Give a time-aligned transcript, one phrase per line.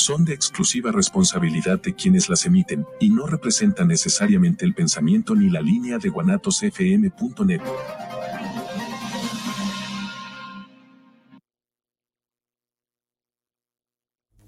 [0.00, 5.50] son de exclusiva responsabilidad de quienes las emiten y no representan necesariamente el pensamiento ni
[5.50, 7.60] la línea de guanatosfm.net.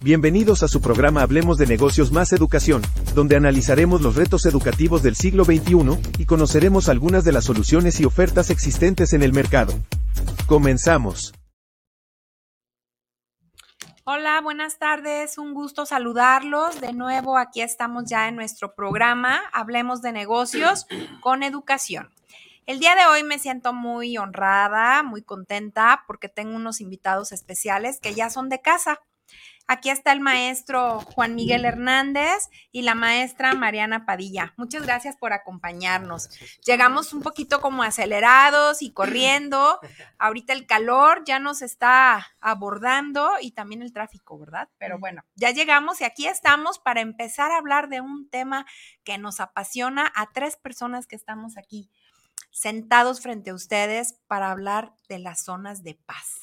[0.00, 2.82] Bienvenidos a su programa Hablemos de Negocios más Educación,
[3.14, 8.04] donde analizaremos los retos educativos del siglo XXI y conoceremos algunas de las soluciones y
[8.04, 9.74] ofertas existentes en el mercado.
[10.46, 11.32] Comenzamos.
[14.04, 16.80] Hola, buenas tardes, un gusto saludarlos.
[16.80, 20.88] De nuevo, aquí estamos ya en nuestro programa Hablemos de Negocios
[21.20, 22.10] con Educación.
[22.66, 28.00] El día de hoy me siento muy honrada, muy contenta porque tengo unos invitados especiales
[28.00, 28.98] que ya son de casa.
[29.68, 34.52] Aquí está el maestro Juan Miguel Hernández y la maestra Mariana Padilla.
[34.56, 36.28] Muchas gracias por acompañarnos.
[36.64, 39.78] Llegamos un poquito como acelerados y corriendo.
[40.18, 44.68] Ahorita el calor ya nos está abordando y también el tráfico, ¿verdad?
[44.78, 48.66] Pero bueno, ya llegamos y aquí estamos para empezar a hablar de un tema
[49.04, 51.88] que nos apasiona a tres personas que estamos aquí
[52.50, 56.41] sentados frente a ustedes para hablar de las zonas de paz.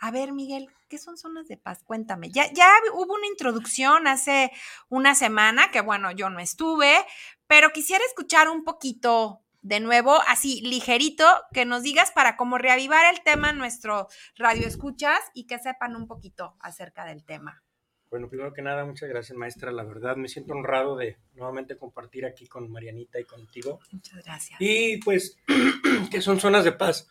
[0.00, 1.82] A ver, Miguel, ¿qué son zonas de paz?
[1.82, 2.30] Cuéntame.
[2.30, 4.52] Ya, ya hubo una introducción hace
[4.88, 7.04] una semana, que bueno, yo no estuve,
[7.46, 13.12] pero quisiera escuchar un poquito de nuevo, así ligerito, que nos digas para como reavivar
[13.12, 17.62] el tema en nuestro radio escuchas y que sepan un poquito acerca del tema.
[18.10, 19.70] Bueno, primero que nada, muchas gracias, maestra.
[19.70, 23.80] La verdad, me siento honrado de nuevamente compartir aquí con Marianita y contigo.
[23.92, 24.58] Muchas gracias.
[24.60, 25.36] Y pues,
[26.10, 27.08] ¿qué son zonas de paz?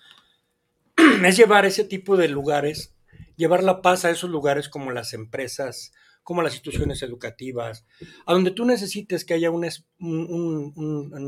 [1.25, 2.93] es llevar ese tipo de lugares,
[3.35, 7.85] llevar la paz a esos lugares como las empresas, como las instituciones educativas,
[8.25, 9.69] a donde tú necesites que haya una,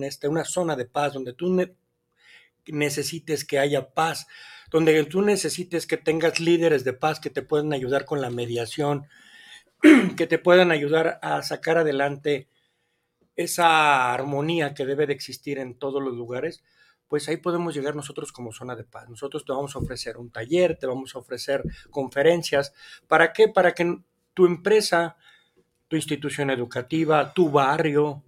[0.01, 1.55] este, una zona de paz, donde tú
[2.67, 4.27] necesites que haya paz,
[4.71, 9.07] donde tú necesites que tengas líderes de paz que te puedan ayudar con la mediación,
[10.17, 12.49] que te puedan ayudar a sacar adelante
[13.35, 16.61] esa armonía que debe de existir en todos los lugares,
[17.09, 19.09] pues ahí podemos llegar nosotros como zona de paz.
[19.09, 22.71] Nosotros te vamos a ofrecer un taller, te vamos a ofrecer conferencias.
[23.07, 23.49] ¿Para qué?
[23.49, 23.97] Para que
[24.35, 25.17] tu empresa,
[25.87, 28.23] tu institución educativa, tu barrio,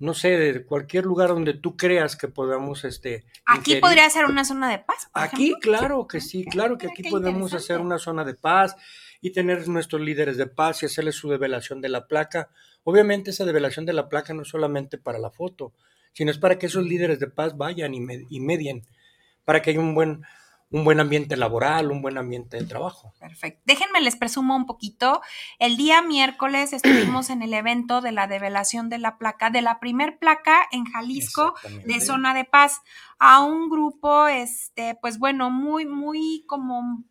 [0.00, 3.24] no sé, de cualquier lugar donde tú creas que podamos, este...
[3.46, 5.08] Aquí podría ser una zona de paz.
[5.14, 8.74] Aquí, claro que sí, claro que aquí podemos hacer una zona de paz
[9.20, 12.50] y tener nuestros líderes de paz y hacerles su develación de la placa.
[12.82, 15.72] Obviamente esa develación de la placa no es solamente para la foto,
[16.14, 18.00] sino es para que esos líderes de paz vayan y,
[18.40, 18.86] medien,
[19.44, 20.22] para que haya un buen,
[20.70, 23.12] un buen ambiente laboral, un buen ambiente de trabajo.
[23.18, 23.60] Perfecto.
[23.66, 25.20] Déjenme les presumo un poquito.
[25.58, 29.80] El día miércoles estuvimos en el evento de la develación de la placa, de la
[29.80, 31.54] primer placa en Jalisco
[31.84, 32.80] de Zona de Paz,
[33.18, 37.04] a un grupo, este, pues bueno, muy, muy como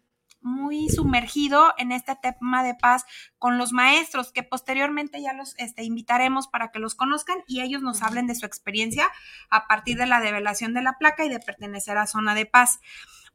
[0.44, 3.06] muy sumergido en este tema de paz
[3.38, 7.82] con los maestros, que posteriormente ya los este, invitaremos para que los conozcan y ellos
[7.82, 9.10] nos hablen de su experiencia
[9.50, 12.80] a partir de la develación de la placa y de pertenecer a zona de paz.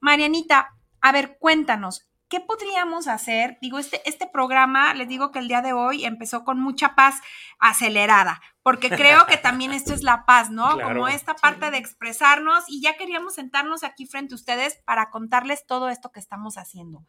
[0.00, 3.58] Marianita, a ver, cuéntanos, ¿qué podríamos hacer?
[3.60, 7.16] Digo, este, este programa, les digo que el día de hoy empezó con mucha paz
[7.58, 10.78] acelerada, porque creo que también esto es la paz, ¿no?
[10.80, 15.66] Como esta parte de expresarnos y ya queríamos sentarnos aquí frente a ustedes para contarles
[15.66, 17.04] todo esto que estamos haciendo.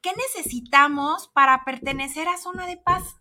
[0.00, 3.16] ¿Qué necesitamos para pertenecer a Zona de Paz?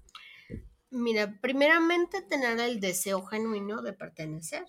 [0.89, 4.65] Mira, primeramente tener el deseo genuino de pertenecer.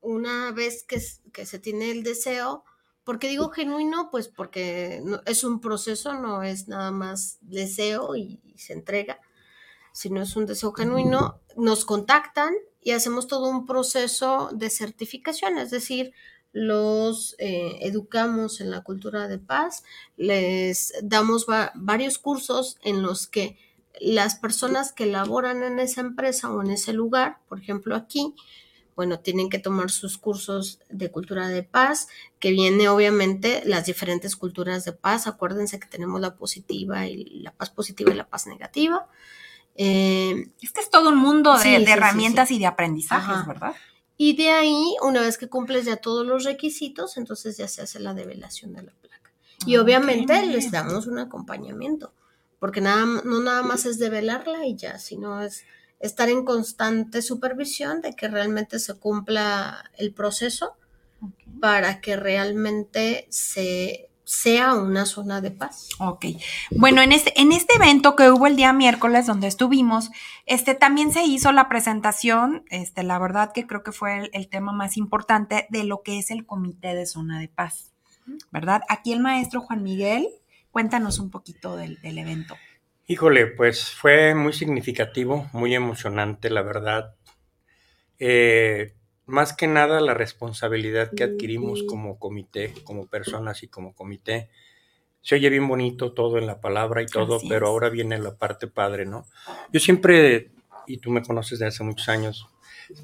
[0.00, 1.00] Una vez que,
[1.32, 2.64] que se tiene el deseo,
[3.08, 4.10] ¿Por qué digo genuino?
[4.10, 9.18] Pues porque es un proceso, no es nada más deseo y, se entrega,
[9.92, 11.40] sino es un deseo genuino.
[11.56, 12.52] Nos contactan
[12.82, 16.12] y hacemos todo un proceso de certificación, es decir,
[16.52, 19.84] los eh, educamos en la cultura de paz,
[20.18, 23.56] les damos varios cursos en los que
[24.02, 28.34] las personas que laboran en esa empresa o en ese lugar, por ejemplo aquí,
[28.98, 32.08] bueno, tienen que tomar sus cursos de cultura de paz,
[32.40, 35.28] que viene obviamente las diferentes culturas de paz.
[35.28, 39.06] Acuérdense que tenemos la positiva y la paz positiva y la paz negativa.
[39.76, 43.76] Eh, este es todo un mundo de, herramientas y de aprendizajes, ¿verdad?
[44.16, 48.00] Y de ahí, una vez que cumples ya todos los requisitos, entonces ya se hace
[48.00, 49.30] la develación de la placa.
[49.64, 52.12] Y ah, obviamente les damos un acompañamiento,
[52.58, 55.62] porque nada, no nada más es develarla y ya, sino es
[56.00, 60.76] estar en constante supervisión de que realmente se cumpla el proceso
[61.60, 65.88] para que realmente se sea una zona de paz.
[65.98, 66.26] Ok.
[66.70, 70.10] Bueno, en este, en este evento que hubo el día miércoles donde estuvimos,
[70.44, 74.72] este también se hizo la presentación, este, la verdad que creo que fue el, tema
[74.72, 77.94] más importante de lo que es el comité de zona de paz,
[78.50, 78.82] ¿verdad?
[78.90, 80.28] Aquí el maestro Juan Miguel,
[80.72, 82.54] cuéntanos un poquito del, del evento.
[83.10, 87.14] Híjole, pues fue muy significativo, muy emocionante, la verdad.
[88.18, 88.92] Eh,
[89.24, 94.50] más que nada la responsabilidad que adquirimos como comité, como personas y como comité.
[95.22, 97.70] Se oye bien bonito todo en la palabra y todo, Así pero es.
[97.70, 99.24] ahora viene la parte padre, ¿no?
[99.72, 100.50] Yo siempre,
[100.86, 102.46] y tú me conoces de hace muchos años,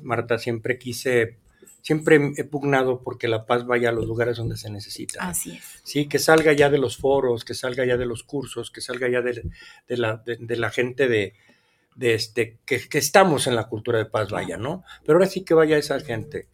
[0.02, 1.38] Marta, siempre quise,
[1.84, 5.28] siempre he pugnado porque la paz vaya a los lugares donde se necesita.
[5.28, 5.80] Así es.
[5.82, 9.06] Sí, que salga ya de los foros, que salga ya de los cursos, que salga
[9.10, 9.42] ya de,
[9.86, 11.34] de la, de, de la gente de,
[11.94, 14.82] de este, que, que estamos en la cultura de paz, vaya, ¿no?
[15.04, 16.48] Pero ahora sí que vaya esa gente.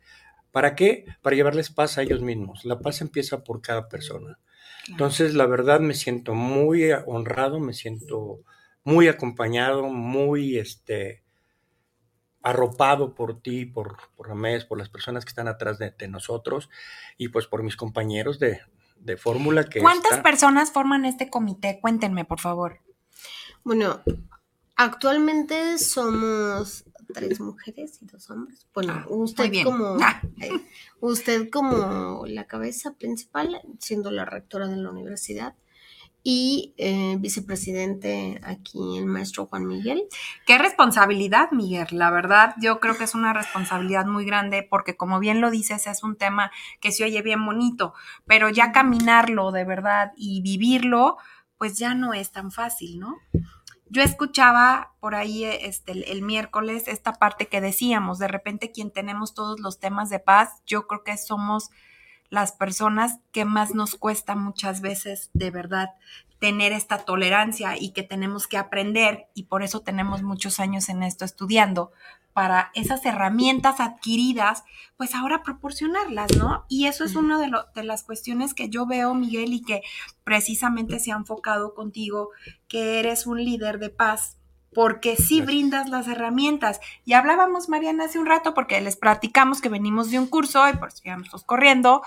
[0.50, 1.04] ¿Para qué?
[1.22, 2.64] Para llevarles paz a ellos mismos.
[2.64, 4.40] La paz empieza por cada persona.
[4.88, 8.40] Entonces, la verdad me siento muy honrado, me siento
[8.82, 11.22] muy acompañado, muy este,
[12.42, 16.70] arropado por ti, por, por Ramés, por las personas que están atrás de, de nosotros
[17.18, 18.60] y pues por mis compañeros de,
[18.96, 21.78] de fórmula que ¿Cuántas está- personas forman este comité?
[21.80, 22.78] Cuéntenme, por favor.
[23.62, 24.00] Bueno,
[24.76, 28.66] actualmente somos tres mujeres y dos hombres.
[28.72, 30.22] Bueno, Ah, usted como Ah.
[30.40, 30.50] eh,
[31.00, 35.54] usted como la cabeza principal, siendo la rectora de la universidad
[36.22, 40.04] y eh, vicepresidente aquí el maestro Juan Miguel.
[40.46, 41.86] Qué responsabilidad, Miguel.
[41.92, 45.86] La verdad, yo creo que es una responsabilidad muy grande porque, como bien lo dices,
[45.86, 46.50] es un tema
[46.80, 47.94] que se oye bien bonito,
[48.26, 51.16] pero ya caminarlo de verdad y vivirlo,
[51.56, 53.16] pues ya no es tan fácil, ¿no?
[53.92, 58.92] Yo escuchaba por ahí este, el, el miércoles esta parte que decíamos, de repente quien
[58.92, 61.70] tenemos todos los temas de paz, yo creo que somos
[62.30, 65.90] las personas que más nos cuesta muchas veces de verdad
[66.38, 71.02] tener esta tolerancia y que tenemos que aprender y por eso tenemos muchos años en
[71.02, 71.92] esto estudiando
[72.32, 74.62] para esas herramientas adquiridas,
[74.96, 76.64] pues ahora proporcionarlas, ¿no?
[76.68, 79.82] Y eso es una de, lo- de las cuestiones que yo veo, Miguel, y que
[80.24, 82.30] precisamente se ha enfocado contigo,
[82.68, 84.36] que eres un líder de paz,
[84.72, 85.46] porque sí Gracias.
[85.46, 86.80] brindas las herramientas.
[87.04, 90.74] Y hablábamos, Mariana, hace un rato, porque les platicamos que venimos de un curso y
[90.76, 92.02] por eso ya nos estamos corriendo,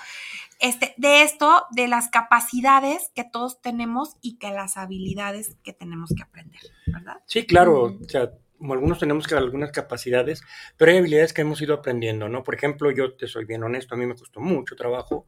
[0.60, 6.12] este, de esto, de las capacidades que todos tenemos y que las habilidades que tenemos
[6.16, 7.18] que aprender, ¿verdad?
[7.26, 8.04] Sí, claro, Mm.
[8.06, 10.42] o sea, como algunos tenemos que algunas capacidades,
[10.78, 12.44] pero hay habilidades que hemos ido aprendiendo, ¿no?
[12.44, 15.28] Por ejemplo, yo te soy bien honesto, a mí me costó mucho trabajo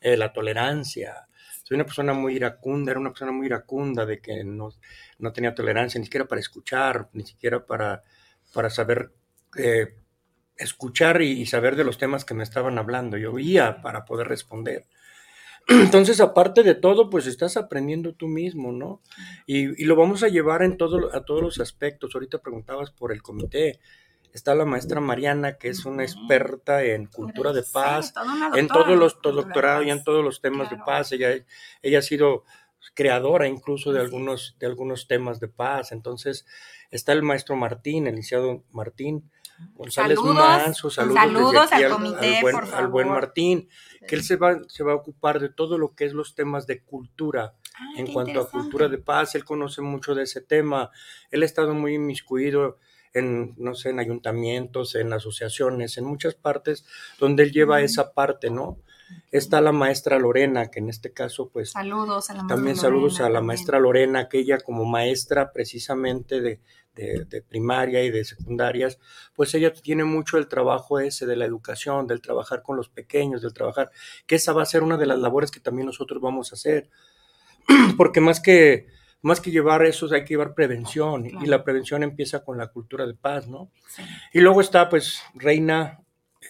[0.00, 1.26] eh, la tolerancia.
[1.68, 4.70] Soy una persona muy iracunda, era una persona muy iracunda de que no,
[5.18, 8.02] no tenía tolerancia ni siquiera para escuchar, ni siquiera para,
[8.54, 9.12] para saber
[9.54, 9.94] eh,
[10.56, 13.18] escuchar y, saber de los temas que me estaban hablando.
[13.18, 14.86] Yo oía para poder responder.
[15.68, 19.02] Entonces, aparte de todo, pues estás aprendiendo tú mismo, ¿no?
[19.44, 22.14] Y, y lo vamos a llevar en todo, a todos los aspectos.
[22.14, 23.78] Ahorita preguntabas por el comité.
[24.32, 28.96] Está la maestra Mariana, que es una experta en cultura de paz, Sí, en todos
[28.96, 30.76] los doctorados y en todos los temas Claro.
[30.76, 31.12] de paz.
[31.12, 31.30] Ella,
[31.82, 32.44] ella ha sido
[32.94, 35.92] creadora incluso de algunos, de algunos temas de paz.
[35.92, 36.46] Entonces,
[36.90, 39.30] está el maestro Martín, el licenciado Martín
[39.74, 40.88] González Saludos, Manso.
[40.90, 43.22] Saludos, saludos aquí al comité, buen, por al buen favor.
[43.22, 43.68] Martín,
[44.06, 46.68] que él se va, se va a ocupar de todo lo que es los temas
[46.68, 47.54] de cultura.
[47.74, 50.90] Ah, En cuanto a cultura de paz, él conoce mucho de ese tema.
[51.32, 52.78] Él ha estado muy inmiscuido
[53.14, 56.84] en, no sé, en ayuntamientos, en asociaciones, en muchas partes
[57.18, 58.78] donde él lleva esa parte, ¿no?
[59.30, 62.80] Está la maestra Lorena, que en este caso, pues, Saludos a la maestra también Lorena
[62.82, 66.60] saludos a la maestra Lorena, que ella como maestra precisamente de,
[66.94, 68.98] de- de primaria y de secundarias,
[69.34, 73.40] pues ella tiene mucho el trabajo ese de la educación, del trabajar con los pequeños,
[73.40, 73.90] del trabajar,
[74.26, 76.90] que esa va a ser una de las labores que también nosotros vamos a hacer,
[77.96, 78.88] porque más que,
[79.22, 83.06] más que llevar eso hay que llevar prevención, y la prevención empieza con la cultura
[83.06, 83.70] de paz, ¿no?
[84.32, 86.00] Y luego está pues Reina,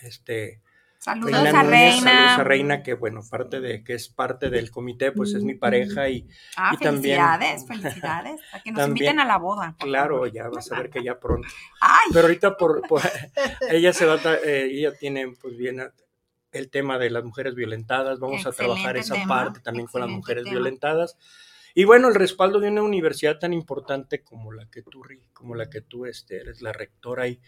[0.02, 0.60] este...
[1.00, 2.00] Saludos Reina a Núñez, Reina.
[2.10, 5.54] saludos a Reina, que bueno, parte de que es parte del comité, pues es mi
[5.54, 8.40] pareja y Ah, y también- felicidades, felicidades.
[8.52, 9.76] A que nos También- inviten a la boda.
[9.78, 11.46] Claro, ya vas a ver que ya pronto.
[11.80, 13.00] Ay, Pero ahorita por, por-
[13.70, 15.80] ella se va, eh, ella tiene pues bien
[16.50, 18.18] el tema de las mujeres violentadas.
[18.18, 20.54] Vamos a trabajar esa tema, parte también con las mujeres tema.
[20.56, 21.16] violentadas.
[21.78, 25.00] Y bueno, el respaldo de una universidad tan importante como la que tú,
[25.32, 27.40] como la que tú este, eres la rectora y,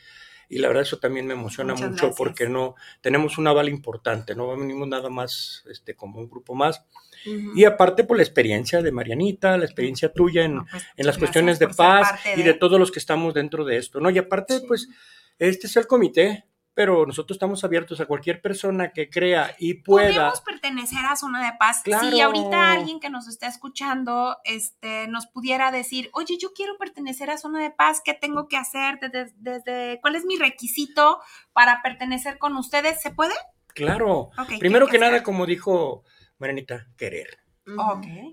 [0.49, 2.16] y la verdad eso también me emociona Muchas mucho gracias.
[2.16, 6.84] porque no tenemos un aval importante, no venimos nada más este como un grupo más
[7.26, 7.58] Ujú.
[7.58, 11.18] y aparte por la experiencia de Marianita, la experiencia tuya en, no, pues, en las
[11.18, 14.10] cuestiones de paz parte y de todos los que estamos dentro de esto, ¿no?
[14.10, 14.64] Y aparte, Sí.
[14.68, 14.88] pues,
[15.40, 16.44] este es el comité,
[16.80, 20.06] pero nosotros estamos abiertos a cualquier persona que crea y pueda.
[20.06, 21.82] Podríamos pertenecer a Zona de Paz.
[21.84, 22.06] Si Claro.
[22.25, 27.37] ahorita alguien que nos está escuchando este, nos pudiera decir, oye, yo quiero pertenecer a
[27.37, 28.99] Zona de Paz, ¿qué tengo que hacer?
[28.99, 31.20] Desde, desde- ¿Cuál es mi requisito
[31.52, 33.02] para pertenecer con ustedes?
[33.02, 33.34] ¿Se puede?
[33.75, 34.30] Claro.
[34.38, 35.10] Ok, ¿qué Primero que hacer?
[35.10, 36.02] nada, como dijo
[36.38, 37.28] Marianita, querer.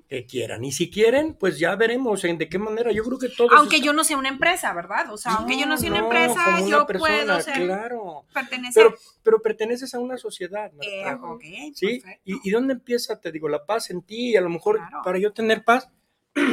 [0.07, 0.63] Que quieran.
[0.63, 2.91] Y si quieren, pues ya veremos en de qué manera.
[2.91, 3.51] Yo creo que todos.
[3.55, 5.11] Aunque yo no sea una empresa, ¿verdad?
[5.11, 7.65] O sea, aunque yo no sea una no, empresa, como una yo persona, puedo ser,
[7.65, 8.25] Claro.
[8.33, 8.83] pertenecer.
[8.85, 10.85] Pero, pero perteneces a una sociedad, Marta.
[10.87, 11.43] Eh, ok,
[11.75, 12.01] ¿Sí?
[12.25, 14.31] ¿Y, ¿Y dónde empieza, te digo, la paz en ti?
[14.31, 15.01] Y a lo mejor Claro.
[15.03, 15.89] para yo tener paz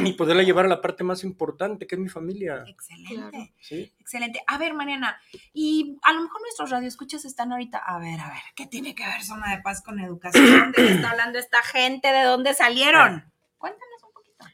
[0.03, 2.63] y poderla llevar a la parte más importante, que es mi familia.
[2.67, 3.53] Excelente.
[3.59, 3.93] ¿Sí?
[3.99, 4.41] Excelente.
[4.47, 5.19] A ver, Mariana,
[5.53, 9.05] y a lo mejor nuestros radioescuchas están ahorita, a ver, a ver, ¿qué tiene que
[9.05, 10.71] ver Zona de Paz con educación?
[10.71, 12.11] ¿De qué está hablando esta gente?
[12.11, 13.31] ¿De dónde salieron?
[13.57, 14.45] Cuéntanos un poquito.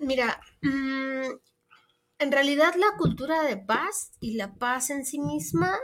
[0.00, 1.30] Mira, mm,
[2.18, 5.76] en realidad la cultura de paz y la paz en sí misma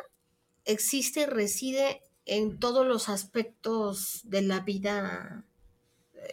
[0.65, 5.45] existe y reside en todos los aspectos de la vida,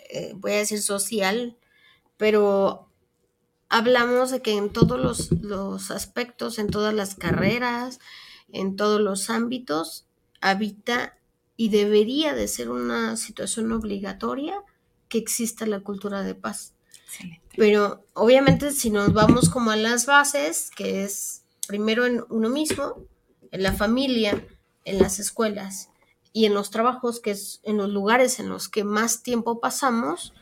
[0.09, 1.57] eh, voy a decir social,
[2.17, 2.89] pero
[3.69, 7.99] hablamos de que en todos los, los aspectos, en todas las carreras,
[8.51, 10.05] en todos los ámbitos,
[10.41, 11.17] habita
[11.57, 14.55] y debería de ser una situación obligatoria
[15.09, 16.73] que exista la cultura de paz.
[17.05, 17.55] Excelente.
[17.55, 22.97] Pero obviamente si nos vamos como a las bases, que es primero en uno mismo,
[23.51, 24.45] en la familia,
[24.83, 25.89] en las escuelas
[26.33, 30.33] y en los trabajos, que es en los lugares en los que más tiempo pasamos,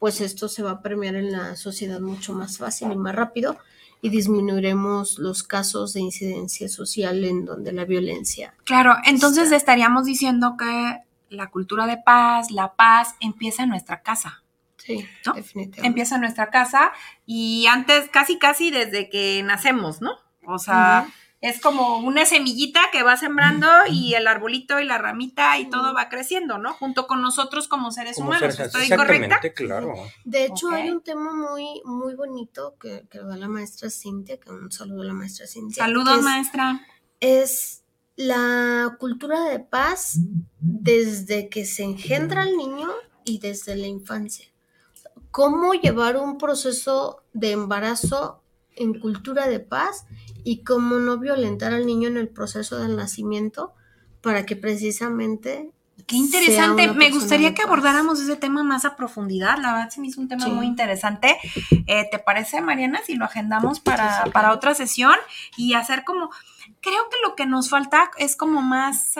[0.00, 3.58] pues esto se va a premiar en la sociedad mucho más fácil y más rápido
[4.00, 8.54] y disminuiremos los casos de incidencia social en donde la violencia.
[8.64, 9.56] Claro, entonces Está.
[9.56, 14.42] estaríamos diciendo que la cultura de paz, la paz, empieza en nuestra casa.
[14.78, 15.34] Sí, ¿No?
[15.34, 15.86] definitivamente.
[15.86, 16.92] Empieza en nuestra casa
[17.26, 20.12] y antes, casi, casi desde que nacemos, ¿no?
[20.46, 21.06] O sea.
[21.40, 25.94] Es como una semillita que va sembrando y el arbolito y la ramita y todo
[25.94, 26.74] va creciendo, ¿no?
[26.74, 28.54] Junto con nosotros como seres Como humanos.
[28.56, 29.36] seres- ¿Estoy correcta?
[29.36, 29.94] Exactamente, claro.
[30.24, 34.50] De hecho, hay un tema muy, muy bonito que, que da la maestra Cintia, que
[34.50, 35.84] un saludo a la maestra Cintia.
[35.84, 36.80] Saludos, es- maestra.
[37.20, 37.84] es
[38.16, 40.18] la cultura de paz
[40.60, 42.88] desde que se engendra el niño
[43.24, 44.46] y desde la infancia.
[45.30, 48.39] Cómo llevar un proceso de embarazo
[48.80, 50.06] en cultura de paz
[50.42, 53.74] y cómo no violentar al niño en el proceso del nacimiento
[54.20, 55.70] para que precisamente
[56.06, 56.90] Qué interesante.
[56.92, 59.58] Me gustaría que abordáramos ese tema más a profundidad.
[59.58, 60.50] La verdad se me hizo un tema Sí.
[60.50, 61.36] muy interesante.
[61.86, 65.14] Eh, ¿Te parece, Mariana, si lo agendamos para, Sí, sí, para otra sesión
[65.56, 66.30] y hacer como...
[66.82, 69.14] Creo que lo que nos falta es como más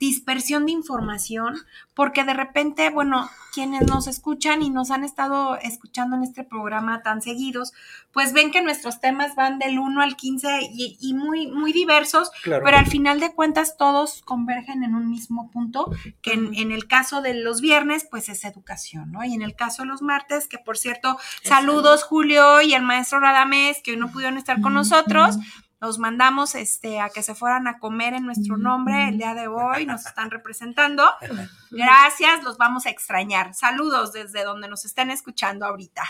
[0.00, 1.54] dispersión de información,
[1.94, 7.02] porque de repente, bueno, quienes nos escuchan y nos han estado escuchando en este programa
[7.02, 7.72] tan seguidos,
[8.12, 12.30] pues ven que nuestros temas van del 1 al 15 y, y muy, muy diversos,
[12.42, 12.64] Claro.
[12.64, 15.90] pero al final de cuentas todos convergen en un mismo punto,
[16.22, 19.24] que en, en el caso de los viernes, pues es educación, ¿no?
[19.24, 23.20] Y en el caso de los martes, que por cierto, saludos Julio y el maestro
[23.20, 25.36] Radamés, que hoy no pudieron estar con nosotros.
[25.80, 29.48] Los mandamos este, a que se fueran a comer en nuestro nombre el día de
[29.48, 31.04] hoy, nos están representando.
[31.70, 33.54] Gracias, los vamos a extrañar.
[33.54, 36.02] Saludos desde donde nos estén escuchando ahorita.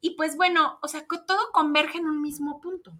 [0.00, 2.92] Y pues bueno, o sea, que todo converge en un mismo punto.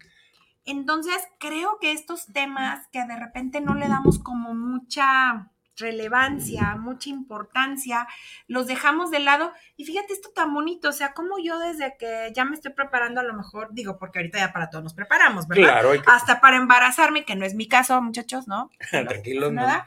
[0.65, 7.11] Entonces, creo que estos temas que de repente no le damos como mucha relevancia, mucha
[7.11, 8.07] importancia,
[8.47, 9.53] los dejamos de lado.
[9.77, 13.21] Y fíjate esto tan bonito, o sea, como yo desde que ya me estoy preparando,
[13.21, 15.65] a lo mejor, digo, porque ahorita ya para todos nos preparamos, ¿verdad?
[15.65, 18.71] Claro, hay que- Hasta para embarazarme, que no es mi caso, muchachos, ¿no?
[18.91, 19.87] Tranquilos, no, Nada.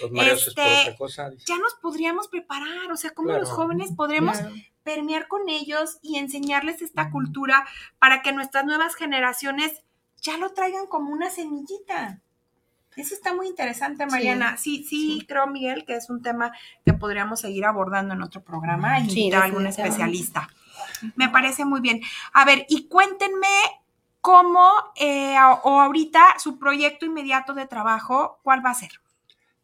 [0.00, 1.30] los mareos es por Este, otra cosa.
[1.30, 1.44] dice.
[1.48, 4.54] Ya nos podríamos preparar, o sea, como los jóvenes podremos Claro.
[4.84, 7.66] permear con ellos y enseñarles esta cultura
[7.98, 9.82] para que nuestras nuevas generaciones
[10.20, 12.20] ya lo traigan como una semillita.
[12.96, 14.56] Eso está muy interesante, Mariana.
[14.56, 15.26] Sí, sí, sí.
[15.26, 16.52] creo, Miguel, que es un tema
[16.84, 20.48] que podríamos seguir abordando en otro programa y Sí, invitar a algún especialista.
[21.16, 22.00] Me parece muy bien.
[22.32, 23.48] A ver, y cuéntenme
[24.20, 28.90] cómo eh, o ahorita su proyecto inmediato de trabajo, ¿cuál va a ser?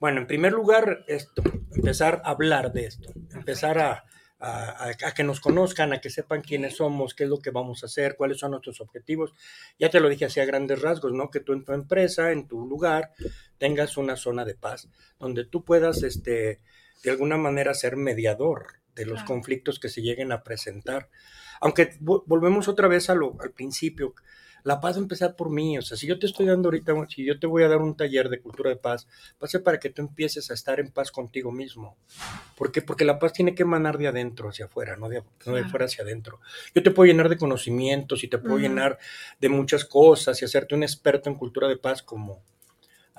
[0.01, 1.43] Bueno, en primer lugar, esto,
[1.75, 4.05] empezar a hablar de esto, empezar a,
[4.41, 7.87] a- que nos conozcan, a que sepan quiénes somos, qué es lo que vamos a
[7.87, 9.35] hacer, cuáles son nuestros objetivos.
[9.79, 11.31] Ya te lo dije así a grandes rasgos, ¿no?
[11.31, 13.13] Que tú en tu empresa, en tu lugar,
[13.59, 16.61] tengas una zona de paz, donde tú puedas, este,
[17.03, 21.09] de alguna manera, ser mediador de los conflictos que se lleguen a presentar.
[21.61, 24.15] Aunque vo- volvemos otra vez a lo, al principio,
[24.69, 25.79] la paz va a empezar por mí.
[25.79, 27.97] O sea, si yo te estoy dando ahorita, si yo te voy a dar un
[27.97, 29.07] taller de cultura de paz,
[29.43, 31.97] va a ser para que tú empieces a estar en paz contigo mismo.
[32.57, 32.83] ¿Por qué?
[32.83, 35.71] Porque la paz tiene que emanar de adentro hacia afuera, no de, no de Claro.
[35.71, 36.41] fuera hacia adentro.
[36.75, 38.99] Yo te puedo llenar de conocimientos y te puedo llenar
[39.41, 42.43] de muchas cosas y hacerte un experto en cultura de paz como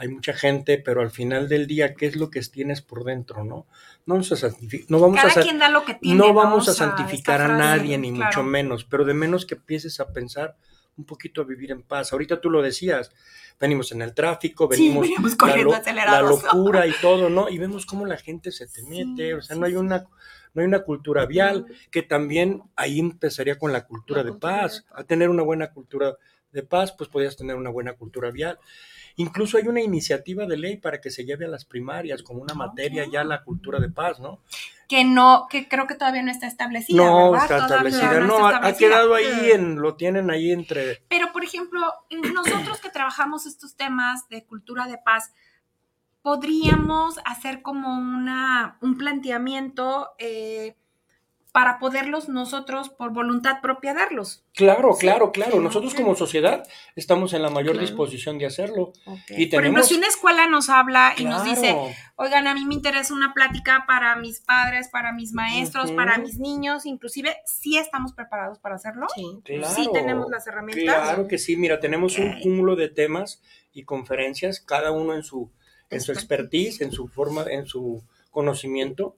[0.02, 3.44] hay mucha gente, pero al final del día, ¿qué es lo que tienes por dentro,
[3.44, 3.68] no?
[4.06, 6.18] No vamos a, santifi- no vamos a Cada sa- quien da lo que tiene.
[6.18, 8.26] no vamos a santificar a nadie, ni claro.
[8.28, 10.56] mucho menos, pero de menos que empieces a pensar
[11.00, 12.14] un poquito a vivir en paz.
[12.14, 13.12] Ahorita tú lo decías,
[13.60, 17.50] venimos en el tráfico, venimos, sí, venimos corriendo la, la, locura y todo, ¿no?
[17.50, 20.08] Y vemos cómo la gente se te mete, sí, o sea, no hay una
[20.54, 24.62] no hay una cultura vial, que también ahí empezaría con la cultura, la de, cultura
[24.62, 24.74] paz.
[24.78, 25.00] de paz.
[25.00, 26.18] A tener una buena cultura
[26.52, 28.58] de paz, pues podías tener una buena cultura vial.
[29.20, 32.54] Incluso hay una iniciativa de ley para que se lleve a las primarias como una
[32.54, 34.40] materia ya la cultura de paz, ¿no?
[34.88, 37.04] Que no, que creo que todavía no está establecida.
[37.04, 37.52] No ¿verdad?
[37.52, 41.04] está Todavía establecida, no, está ha, ha quedado ahí, en, lo tienen ahí entre...
[41.10, 41.82] Pero, por ejemplo,
[42.34, 45.34] nosotros que trabajamos estos temas de cultura de paz,
[46.22, 50.78] podríamos hacer como una, un planteamiento eh,
[51.52, 54.46] para poderlos nosotros por voluntad propia darlos.
[54.54, 55.60] Claro, claro, claro.
[55.60, 56.64] Nosotros como sociedad
[56.96, 57.88] estamos en la mayor claro.
[57.88, 58.94] disposición de hacerlo.
[59.06, 59.44] Okay.
[59.44, 59.52] Y tenemos...
[59.52, 61.38] Por ejemplo, si una escuela nos habla y claro.
[61.38, 61.76] nos dice,
[62.18, 65.96] oigan, a mí me interesa una plática para mis padres, para mis maestros, uh -huh.
[65.96, 69.08] para mis niños, inclusive, ¿sí estamos preparados para hacerlo?
[69.16, 69.74] Sí, claro.
[69.74, 70.84] ¿Sí tenemos las herramientas?
[70.86, 71.58] Claro que sí.
[71.58, 72.26] Mira, tenemos okay.
[72.26, 73.42] un cúmulo de temas
[73.74, 75.52] y conferencias, cada uno en su,
[75.90, 79.16] en su expertise, en su forma, en su conocimiento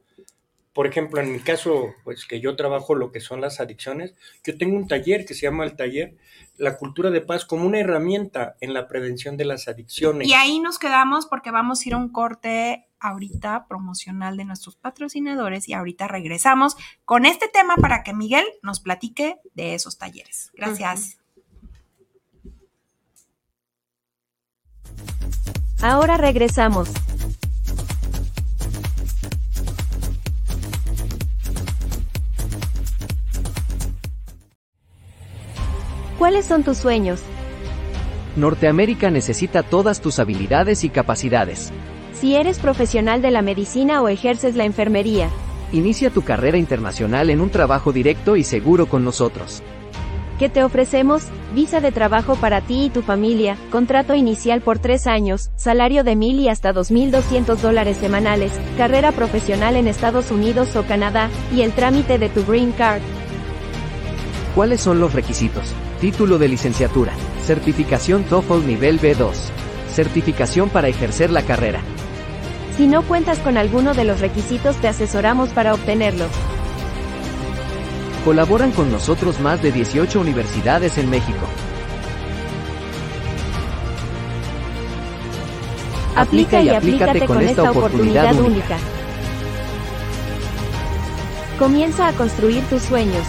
[0.73, 4.13] por ejemplo, en mi caso, pues que yo trabajo lo que son las adicciones,
[4.43, 6.15] yo tengo un taller que se llama el taller
[6.57, 10.27] La cultura de paz como una herramienta en la prevención de las adicciones.
[10.27, 14.75] Y ahí nos quedamos porque vamos a ir a un corte ahorita promocional de nuestros
[14.75, 20.51] patrocinadores y ahorita regresamos con este tema para que Miguel nos platique de esos talleres.
[20.53, 21.17] Gracias.
[21.17, 21.21] Uh -huh.
[25.83, 26.89] Ahora regresamos.
[36.21, 37.19] ¿Cuáles son tus sueños?
[38.35, 41.73] Norteamérica necesita todas tus habilidades y capacidades.
[42.13, 45.29] Si eres profesional de la medicina o ejerces la enfermería,
[45.71, 49.63] inicia tu carrera internacional en un trabajo directo y seguro con nosotros.
[50.37, 51.23] ¿Qué te ofrecemos?
[51.55, 56.15] Visa de trabajo para ti y tu familia, contrato inicial por tres años, salario de
[56.15, 61.71] mil y hasta 2.200 dólares semanales, carrera profesional en Estados Unidos o Canadá, y el
[61.71, 63.01] trámite de tu Green Card.
[64.53, 65.73] ¿Cuáles son los requisitos?
[66.01, 67.13] Título de licenciatura,
[67.45, 69.33] certificación TOEFL nivel B2,
[69.93, 71.81] certificación para ejercer la carrera.
[72.75, 76.25] Si no cuentas con alguno de los requisitos te asesoramos para obtenerlo.
[78.25, 81.45] Colaboran con nosotros más de 18 universidades en México.
[86.15, 88.79] Aplica y aplícate con esta oportunidad única.
[91.59, 93.27] Comienza a construir tus sueños.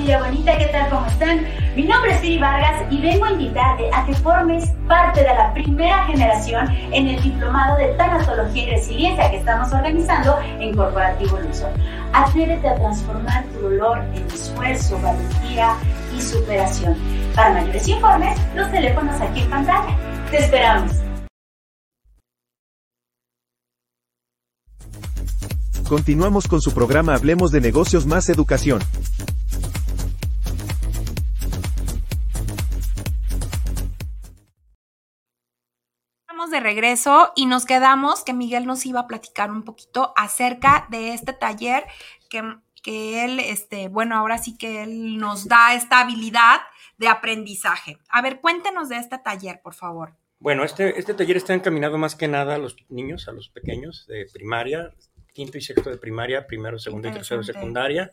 [0.00, 0.88] Familia bonita, ¿qué tal?
[0.88, 1.46] ¿Cómo están?
[1.76, 5.52] Mi nombre es Siri Vargas y vengo a invitarte a que formes parte de la
[5.52, 11.70] primera generación en el diplomado de tanatología y resiliencia que estamos organizando en Corporativo Luzon.
[12.14, 15.76] Atrévete a transformar tu dolor en esfuerzo, valentía
[16.16, 16.96] y superación.
[17.36, 19.98] Para mayores informes, los teléfonos aquí en pantalla.
[20.30, 20.92] Te esperamos.
[25.86, 28.80] Continuamos con su programa Hablemos de negocios más educación.
[36.50, 41.14] De regreso y nos quedamos que Miguel nos iba a platicar un poquito acerca de
[41.14, 41.84] este taller
[42.28, 42.42] que,
[42.82, 46.60] que él, este, bueno, ahora sí que él nos da esta habilidad
[46.98, 47.98] de aprendizaje.
[48.10, 50.16] A ver, cuéntenos de este taller, por favor.
[50.38, 54.06] Bueno, este, este taller está encaminado más que nada a los niños, a los pequeños
[54.06, 54.94] de primaria,
[55.32, 58.12] quinto y sexto de primaria, primero, segundo y tercero de secundaria,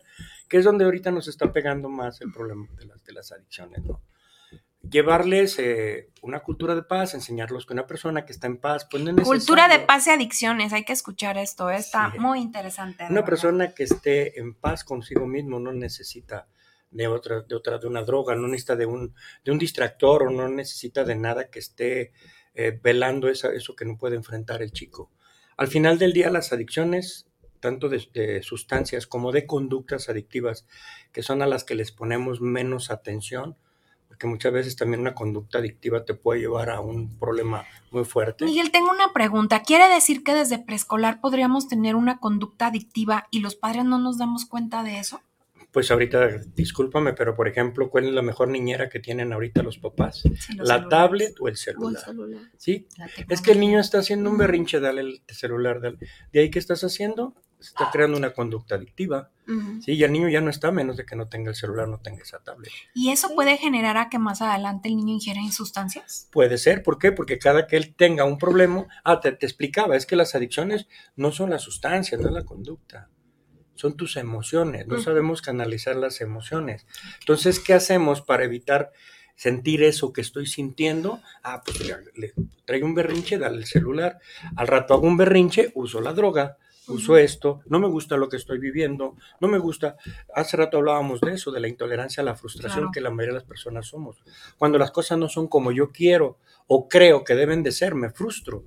[0.49, 3.83] que es donde ahorita nos está pegando más el problema de las, de las adicciones,
[3.83, 4.01] ¿no?
[4.89, 9.03] Llevarles eh, una cultura de paz, enseñarlos que una persona que está en paz, pues
[9.03, 12.19] no es Cultura de paz y adicciones, hay que escuchar esto, está sí.
[12.19, 13.05] muy interesante.
[13.09, 16.47] Una persona que esté en paz consigo mismo no necesita
[16.91, 20.29] de otra, de otra, de una droga, no necesita de un, de un distractor o
[20.29, 22.13] no necesita de nada que esté
[22.53, 25.11] eh, velando esa, eso que no puede enfrentar el chico.
[25.57, 27.27] Al final del día las adicciones,
[27.59, 30.67] tanto de, de sustancias como de conductas adictivas,
[31.11, 33.57] que son a las que les ponemos menos atención,
[34.17, 38.45] porque muchas veces también una conducta adictiva te puede llevar a un problema muy fuerte.
[38.45, 39.61] Miguel, tengo una pregunta.
[39.61, 44.17] ¿Quiere decir que desde preescolar podríamos tener una conducta adictiva y los padres no nos
[44.17, 45.21] damos cuenta de eso?
[45.71, 49.77] Pues ahorita, discúlpame, pero por ejemplo, ¿cuál es la mejor niñera que tienen ahorita los
[49.77, 50.21] papás?
[50.21, 50.89] Sí, los ¿La celulares.
[50.89, 51.85] tablet o el celular?
[51.85, 52.41] O el celular.
[52.57, 52.87] ¿Sí?
[53.29, 55.99] Es que el niño está haciendo un berrinche, dale el celular, dale.
[56.33, 57.35] ¿De ahí qué estás haciendo?
[57.59, 59.31] Se está creando una conducta adictiva.
[59.47, 59.81] Uh -huh.
[59.81, 61.99] Sí, y el niño ya no está, menos de que no tenga el celular, no
[61.99, 62.71] tenga esa tablet.
[62.93, 66.27] ¿Y eso puede generar a que más adelante el niño ingiera sustancias?
[66.31, 67.11] Puede ser, ¿por qué?
[67.11, 70.87] Porque cada que él tenga un problema, ah, te, te explicaba, es que las adicciones
[71.15, 73.09] no son las sustancias, no es la conducta
[73.77, 76.85] son tus emociones, no sabemos canalizar las emociones.
[77.19, 78.91] Entonces, ¿qué hacemos para evitar
[79.35, 81.21] sentir eso que estoy sintiendo?
[81.43, 82.33] Ah, pues ya, le
[82.65, 84.19] traigo un berrinche, dale el celular.
[84.55, 88.37] Al rato hago un berrinche, uso la droga, uso esto, no me gusta lo que
[88.37, 89.97] estoy viviendo, no me gusta.
[90.33, 92.91] Hace rato hablábamos de eso, de la intolerancia a la frustración Claro.
[92.93, 94.17] que la mayoría de las personas somos.
[94.57, 98.09] Cuando las cosas no son como yo quiero o creo que deben de ser, me
[98.09, 98.63] frustro.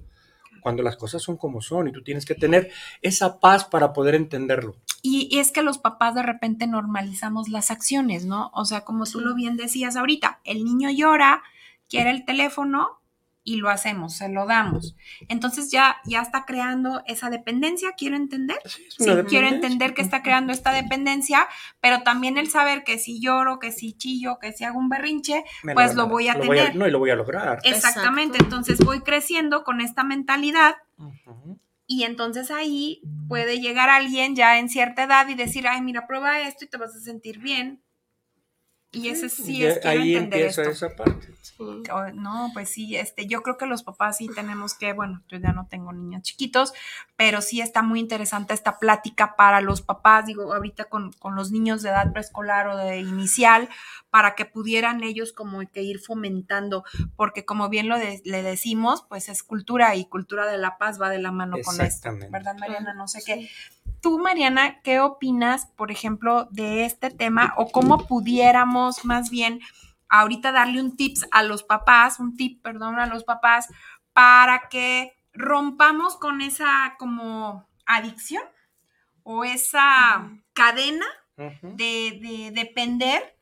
[0.63, 4.15] Cuando las cosas son como son y tú tienes que tener esa paz para poder
[4.15, 4.77] entenderlo.
[5.03, 8.51] Y, y es que los papás de repente normalizamos las acciones, ¿no?
[8.53, 11.43] O sea, como tú lo bien decías ahorita, el niño llora,
[11.89, 13.00] quiere el teléfono
[13.51, 14.95] y lo hacemos, se lo damos.
[15.29, 18.59] Entonces ya, ya está creando esa dependencia, quiero entender.
[18.65, 21.49] Sí, quiero entender que está creando esta dependencia,
[21.81, 25.43] pero también el saber que si lloro, que si chillo, que si hago un berrinche,
[25.65, 26.77] Me pues van lo voy a lo tener.
[26.77, 27.59] no, y lo voy a lograr.
[27.65, 28.37] exactamente.
[28.39, 28.45] Exacto.
[28.57, 30.77] Entonces voy creciendo con esta mentalidad
[31.89, 36.41] y entonces ahí puede llegar alguien ya en cierta edad y decir, ay, mira, prueba
[36.41, 37.83] esto y te vas a sentir bien.
[38.93, 40.87] Y ese sí Y es, quiero ahí entender empieza esto.
[40.87, 41.33] esa parte.
[41.43, 41.55] Sí.
[42.15, 45.53] No, pues sí, este, yo creo que los papás sí tenemos que, bueno, yo ya
[45.53, 46.73] no tengo niños chiquitos,
[47.17, 51.53] pero sí está muy interesante esta plática para los papás, digo, ahorita con, con los
[51.53, 53.69] niños de edad preescolar o de inicial,
[54.11, 59.05] para que pudieran ellos como que ir fomentando, porque como bien lo de- le decimos,
[59.09, 62.31] pues es cultura y cultura de la paz va de la mano con esto, Exactamente.
[62.33, 62.93] ¿verdad, Mariana?
[62.95, 63.49] No sé qué.
[64.01, 69.61] Tú, Mariana, ¿qué opinas, por ejemplo, de este tema o cómo pudiéramos más bien
[70.09, 73.69] ahorita darle un tips a los papás, un tip, perdón, a los papás
[74.13, 78.43] para que rompamos con esa como adicción
[79.23, 83.39] o esa cadena de, de depender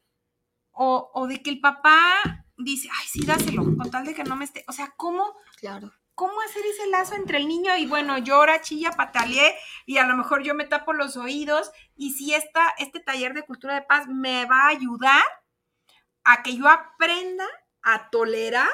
[0.72, 4.36] o, o de que el papá dice, ay, sí, dáselo, con tal de que no
[4.36, 5.24] me esté, o sea, ¿cómo
[5.56, 5.92] Claro.
[6.18, 9.54] ¿Cómo hacer ese lazo entre el niño y bueno, llora, chilla, pataleé
[9.87, 13.44] y a lo mejor yo me tapo los oídos y si esta, este taller de
[13.44, 15.22] cultura de paz me va a ayudar
[16.24, 17.46] a que yo aprenda
[17.83, 18.68] a tolerar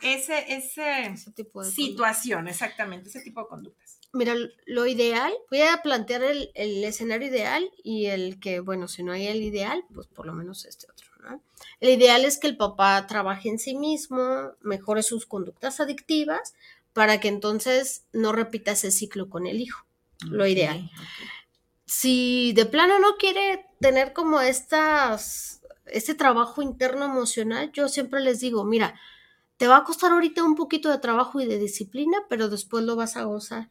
[0.00, 3.98] ese, ese Ese tipo de situación, exactamente, ese tipo de conductas.
[4.14, 9.02] Mira, lo ideal, voy a plantear el, el escenario ideal y el que, bueno, si
[9.02, 11.42] no hay el ideal, pues por lo menos este otro, ¿no?
[11.80, 16.54] El ideal es que el papá trabaje en sí mismo, mejore sus conductas adictivas
[16.98, 19.86] para que entonces no repita ese ciclo con el hijo.
[20.28, 20.90] Lo ideal.
[21.86, 28.40] Si de plano no quiere tener como estas, este trabajo interno emocional, yo siempre les
[28.40, 28.98] digo, mira,
[29.58, 32.96] te va a costar ahorita un poquito de trabajo y de disciplina, pero después lo
[32.96, 33.70] vas a gozar.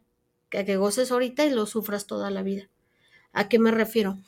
[0.50, 2.70] Que, que goces ahorita y lo sufras toda la vida.
[3.32, 4.18] ¿A qué me refiero?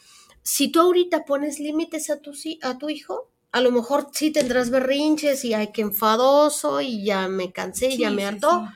[0.42, 4.32] Si tú ahorita pones límites a tu, si- a tu hijo, a lo mejor sí
[4.32, 8.28] tendrás berrinches y ay, qué enfadoso y ya me cansé y ya Sí, me sí,
[8.28, 8.64] hartó.
[8.68, 8.74] sí.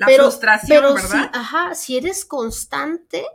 [0.00, 1.30] La pero, frustración, pero ¿verdad?
[1.32, 3.26] Si, ajá, si eres constante,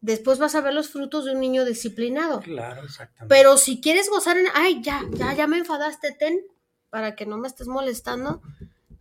[0.00, 2.40] después vas a ver los frutos de un niño disciplinado.
[2.40, 3.32] Claro, exactamente.
[3.32, 6.40] Pero si quieres gozar en, ay, ya, ya, ya me enfadaste, ten,
[6.90, 8.42] para que no me estés molestando.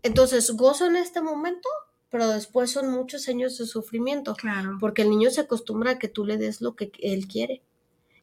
[0.04, 1.68] Entonces, gozo en este momento,
[2.12, 4.78] pero después son muchos años de sufrimiento, Claro.
[4.80, 7.64] porque el niño se acostumbra a que tú le des lo que él quiere.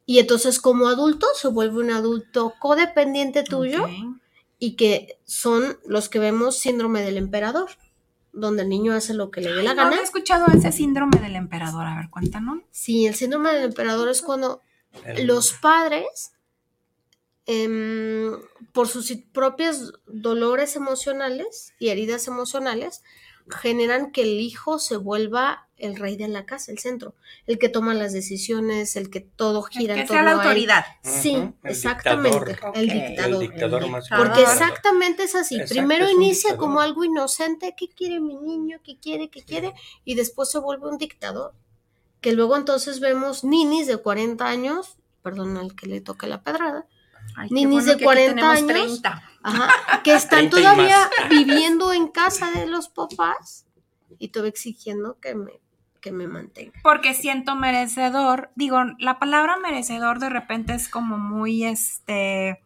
[0.05, 3.85] Y entonces, como adulto, se vuelve un adulto codependiente tuyo
[4.57, 7.71] y que son los que vemos síndrome del emperador,
[8.39, 9.89] donde el niño hace lo que le dé la No gana.
[9.89, 11.85] había escuchado ese síndrome del emperador.
[11.85, 12.59] A ver, cuéntanos.
[12.71, 14.61] Sí, el síndrome del emperador es cuando
[15.05, 16.31] El- los padres,
[17.45, 18.31] em,
[18.73, 23.03] por sus propios dolores emocionales y heridas emocionales,
[23.49, 27.13] generan que el hijo se vuelva el rey de la casa, el centro,
[27.45, 30.33] el que toma las decisiones, el que todo gira que en sea torno la a
[30.33, 30.39] él.
[30.47, 30.85] autoridad.
[31.03, 32.77] Sí, el exactamente, dictador.
[32.77, 33.33] el dictador.
[33.43, 34.09] El dictador más.
[34.09, 34.51] Porque Claro.
[34.51, 35.55] exactamente es así.
[35.55, 36.59] Exacto, Primero es inicia dictador.
[36.59, 38.79] como algo inocente, ¿qué quiere mi niño?
[38.83, 39.29] ¿Qué quiere?
[39.29, 39.73] ¿Qué quiere?
[40.03, 41.53] Y después se vuelve un dictador.
[42.21, 46.87] Que luego entonces vemos ninis de 40 años, perdón al que le toque la pedrada,
[47.37, 49.01] Ay, qué Ninis bueno de que aquí 40 tenemos años.
[49.01, 49.23] 30.
[49.43, 53.67] ajá, que están 30 y todavía viviendo en casa de los papás
[54.17, 55.51] y todavía exigiendo que me,
[56.01, 56.79] que me mantenga.
[56.81, 58.49] porque siento merecedor.
[58.55, 62.59] Digo, la palabra merecedor de repente es como muy este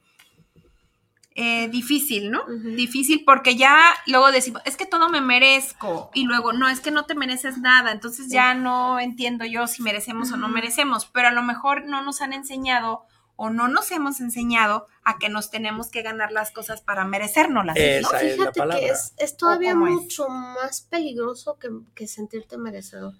[1.35, 2.45] eh, difícil, ¿no?
[2.45, 6.11] Difícil porque ya luego decimos, es que todo me merezco.
[6.13, 7.91] Y luego, no, es que no te mereces nada.
[7.91, 11.05] Entonces ya no entiendo yo si merecemos o no merecemos.
[11.05, 13.05] Pero a lo mejor no nos han enseñado
[13.43, 17.75] o no nos hemos enseñado a que nos tenemos que ganar las cosas para merecérnoslas.
[17.75, 17.81] ¿no?
[17.81, 19.75] Esa es la Fíjate que es, es todavía es?
[19.77, 23.15] mucho más peligroso que, que sentirte merecedor.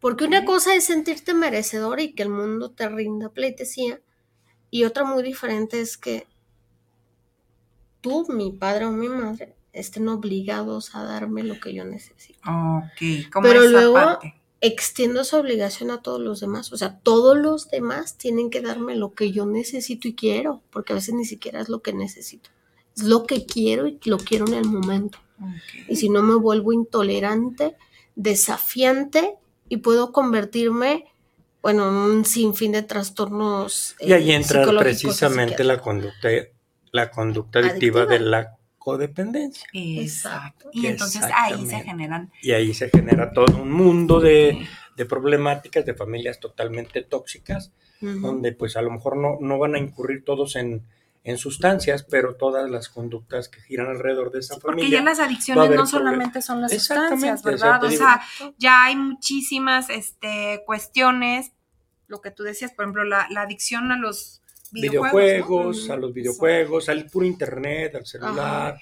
[0.00, 4.00] Porque una cosa es sentirte merecedor y que el mundo te rinda pleitesía,
[4.72, 6.26] y otra muy diferente es que
[8.00, 12.40] tú, mi padre o mi madre, estén obligados a darme lo que yo necesito.
[12.50, 14.34] Ok, como Pero esa luego- parte.
[14.64, 16.72] Extiendo esa obligación a todos los demás.
[16.72, 20.94] O sea, todos los demás tienen que darme lo que yo necesito y quiero, porque
[20.94, 22.48] a veces ni siquiera es lo que necesito.
[22.96, 25.18] Es lo que quiero y lo quiero en el momento.
[25.86, 27.76] Y si no me vuelvo intolerante,
[28.14, 29.34] desafiante
[29.68, 31.12] y puedo convertirme,
[31.60, 33.96] bueno, en un sinfín de trastornos.
[34.00, 36.30] Y ahí eh, entra precisamente la conducta,
[36.90, 38.18] la conducta adictiva, Adictiva.
[38.18, 39.66] de la codependencia.
[39.72, 40.68] Exacto.
[40.70, 45.86] Y entonces ahí se generan Y ahí se genera todo un mundo de, de problemáticas,
[45.86, 50.56] de familias totalmente tóxicas, donde pues a lo mejor no, no van a incurrir todos
[50.56, 50.82] en,
[51.22, 54.98] en sustancias, pero todas las conductas que giran alrededor de esa Porque familia.
[54.98, 57.82] ya las adicciones no solamente son las sustancias, ¿verdad?
[57.82, 58.20] O sea,
[58.58, 61.52] ya hay muchísimas este, cuestiones,
[62.06, 64.42] lo que tú decías, por ejemplo, la, la adicción a los
[64.82, 65.90] videojuegos.
[65.90, 68.78] a los videojuegos, al puro internet, al celular.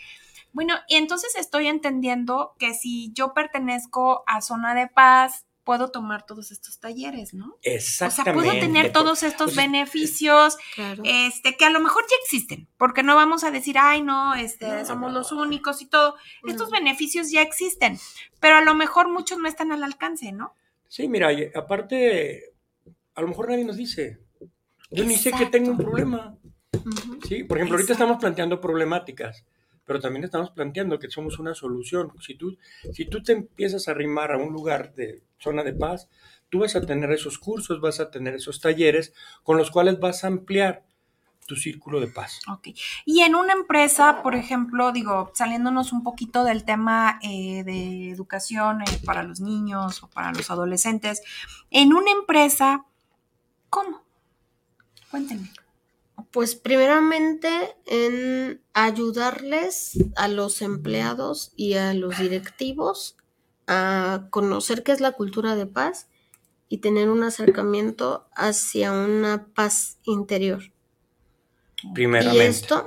[0.53, 6.27] Bueno, y entonces estoy entendiendo que si yo pertenezco a Zona de Paz, puedo tomar
[6.27, 7.47] todos estos talleres, ¿no?
[7.47, 8.33] O sea, Exactamente.
[8.49, 11.03] puedo tener todos estos O sea, beneficios, Claro.
[11.07, 14.67] este, que a lo mejor ya existen, porque no vamos a decir, ay, no, este,
[14.67, 15.19] No, somos no.
[15.21, 16.17] los únicos y todo.
[16.47, 17.97] Estos beneficios ya existen,
[18.41, 20.55] pero a lo mejor muchos no están al alcance, ¿no?
[20.89, 22.53] Sí, mira, aparte,
[23.15, 24.19] a lo mejor nadie nos dice.
[24.93, 26.37] Yo ni sé que tengo un problema.
[27.27, 27.93] Sí, por ejemplo, ahorita Exacto.
[27.93, 29.45] estamos planteando problemáticas,
[29.85, 32.13] pero también estamos planteando que somos una solución.
[32.21, 32.57] Si tú,
[32.93, 36.09] si tú te empiezas a arrimar a un lugar de zona de paz,
[36.49, 40.25] tú vas a tener esos cursos, vas a tener esos talleres con los cuales vas
[40.25, 40.85] a ampliar
[41.47, 42.41] tu círculo de paz.
[42.49, 42.69] Ok.
[43.05, 48.83] Y en una empresa, por ejemplo, digo, saliéndonos un poquito del tema eh, de educación
[48.83, 51.23] eh, para los niños o para los adolescentes,
[51.71, 52.85] en una empresa,
[53.71, 54.02] ¿cómo?
[55.13, 55.53] Cuéntenme.
[56.31, 63.19] Pues primeramente en ayudarles a los empleados y a los directivos
[63.67, 66.09] a conocer qué es la cultura de paz
[66.71, 70.73] y tener un acercamiento hacia una paz interior.
[71.93, 72.45] Primeramente.
[72.45, 72.87] Y esto,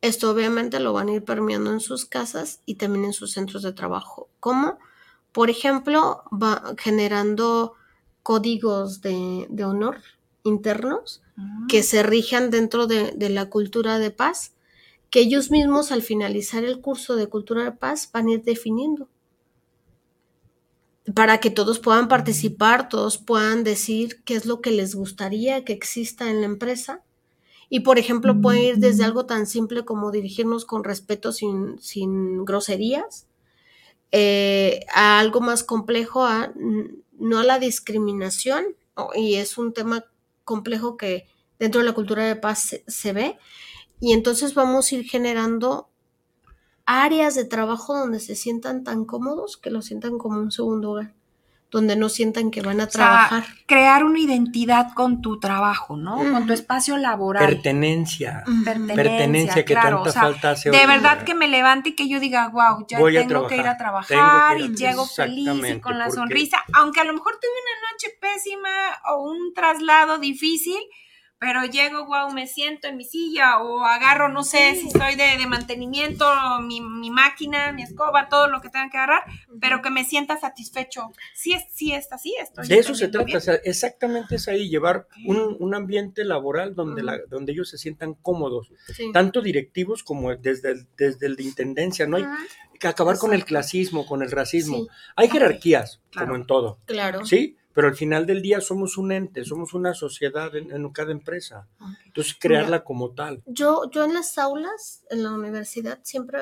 [0.00, 3.62] esto obviamente lo van a ir permeando en sus casas y también en sus centros
[3.62, 4.28] de trabajo.
[4.40, 4.80] ¿Cómo?
[5.30, 7.74] Por ejemplo, va generando
[8.24, 9.98] códigos de, de honor
[10.44, 11.22] internos
[11.68, 14.52] que se rijan dentro de, de la cultura de paz,
[15.10, 19.08] que ellos mismos al finalizar el curso de cultura de paz van a ir definiendo.
[21.14, 25.74] Para que todos puedan participar, todos puedan decir qué es lo que les gustaría que
[25.74, 27.02] exista en la empresa.
[27.68, 32.44] Y por ejemplo, puede ir desde algo tan simple como dirigirnos con respeto sin, sin
[32.44, 33.26] groserías,
[34.12, 38.64] eh, a algo más complejo, a mm, no a la discriminación,
[39.14, 40.04] y es un tema
[40.44, 41.26] complejo que
[41.58, 43.38] dentro de la cultura de paz se, ve,
[44.00, 45.88] y entonces vamos a ir generando
[46.86, 51.14] áreas de trabajo donde se sientan tan cómodos que lo sientan como un segundo hogar,
[51.74, 53.44] donde no sientan que van a O sea, trabajar.
[53.66, 56.16] crear una identidad con tu trabajo, ¿no?
[56.16, 57.44] Con tu espacio laboral.
[57.44, 58.44] Pertenencia.
[58.64, 60.86] Pertenencia, Pertenencia que claro, tanta o sea, falta hace De hoy.
[60.86, 63.66] verdad que me levante y que yo diga, wow, ya Voy a tengo que ir
[63.66, 67.50] a trabajar, y llego feliz y con la porque- sonrisa, aunque a lo mejor tuve
[67.50, 68.70] una noche pésima
[69.10, 70.78] o un traslado difícil,
[71.44, 75.36] pero llego, wow, me siento en mi silla o agarro, no sé si estoy de,
[75.36, 76.24] de mantenimiento,
[76.62, 79.24] mi, mi máquina, mi escoba, todo lo que tenga que agarrar,
[79.60, 81.12] pero que me sienta satisfecho.
[81.34, 84.70] Sí, es, sí está así, estoy De eso se trata, o sea, exactamente es ahí,
[84.70, 89.10] llevar un, un ambiente laboral donde, la, donde ellos se sientan cómodos, Sí.
[89.12, 92.24] tanto directivos como desde el, desde el de intendencia, no hay
[92.80, 94.78] que acabar con el clasismo, con el racismo.
[94.78, 94.86] Sí.
[95.16, 96.28] Hay jerarquías, Claro.
[96.28, 97.26] como en todo, Claro.
[97.26, 97.58] ¿sí?
[97.74, 101.66] Pero al final del día somos un ente, somos una sociedad en, en cada empresa.
[102.06, 103.42] Entonces, crearla como tal.
[103.46, 106.38] Yo, yo en las aulas, en la universidad, siempre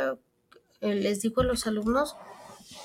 [0.82, 2.16] eh, les digo a los alumnos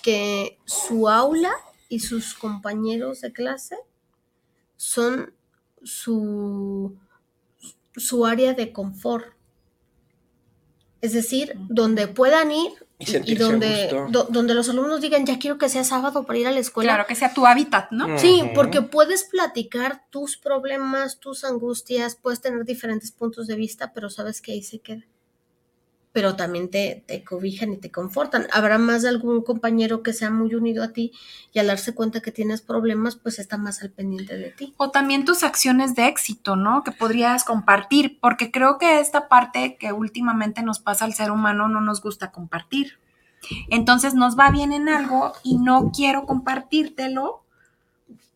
[0.01, 1.51] que su aula
[1.89, 3.75] y sus compañeros de clase
[4.77, 5.33] son
[5.83, 6.95] su,
[7.95, 9.36] su área de confort.
[11.01, 13.67] Es decir, donde puedan ir Y donde,
[14.11, 16.93] do- donde los alumnos digan, ya quiero que sea sábado para ir a la escuela.
[16.93, 18.17] Claro, que sea tu hábitat, ¿no?
[18.17, 24.09] Sí, porque puedes platicar tus problemas, tus angustias, puedes tener diferentes puntos de vista, pero
[24.09, 25.03] sabes que ahí se queda.
[26.17, 28.47] Pero también te, te cobijan y te confortan.
[28.51, 31.11] Habrá más de algún compañero que sea muy unido a ti
[31.53, 34.73] y al darse cuenta que tienes problemas, pues está más al pendiente de ti.
[34.77, 36.83] O también tus acciones de éxito, ¿no?
[36.83, 41.67] Que podrías compartir, porque creo que esta parte que últimamente nos pasa al ser humano
[41.67, 42.97] no nos gusta compartir.
[43.69, 47.43] Entonces nos va bien en algo y no quiero compartírtelo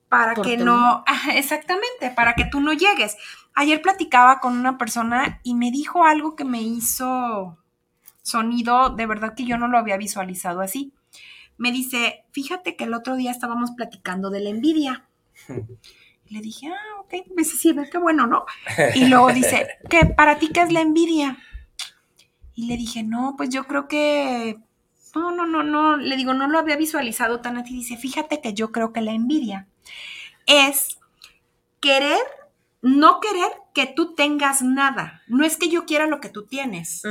[0.08, 3.18] para Por que no, exactamente, para que tú no llegues.
[3.56, 7.58] Ayer platicaba con una persona y me dijo algo que me hizo
[8.22, 10.94] sonido, de verdad que yo no lo había visualizado así.
[11.58, 15.06] me dice, fíjate que el otro día estábamos platicando de la envidia.
[16.28, 18.46] Le dije, ah, ok, pues sí, qué bueno, ¿no?
[18.96, 21.38] Y luego dice, ¿qué, para ti qué es la envidia?
[22.56, 24.58] Y le dije, no, pues yo creo que,
[25.14, 27.74] no, no, no, no, le digo, no lo había visualizado tan así.
[27.74, 29.68] Dice, fíjate que yo creo que la envidia
[30.46, 31.00] es
[31.82, 32.20] querer,
[32.82, 35.22] no querer que tú tengas nada.
[35.28, 37.04] No es que yo quiera lo que tú tienes,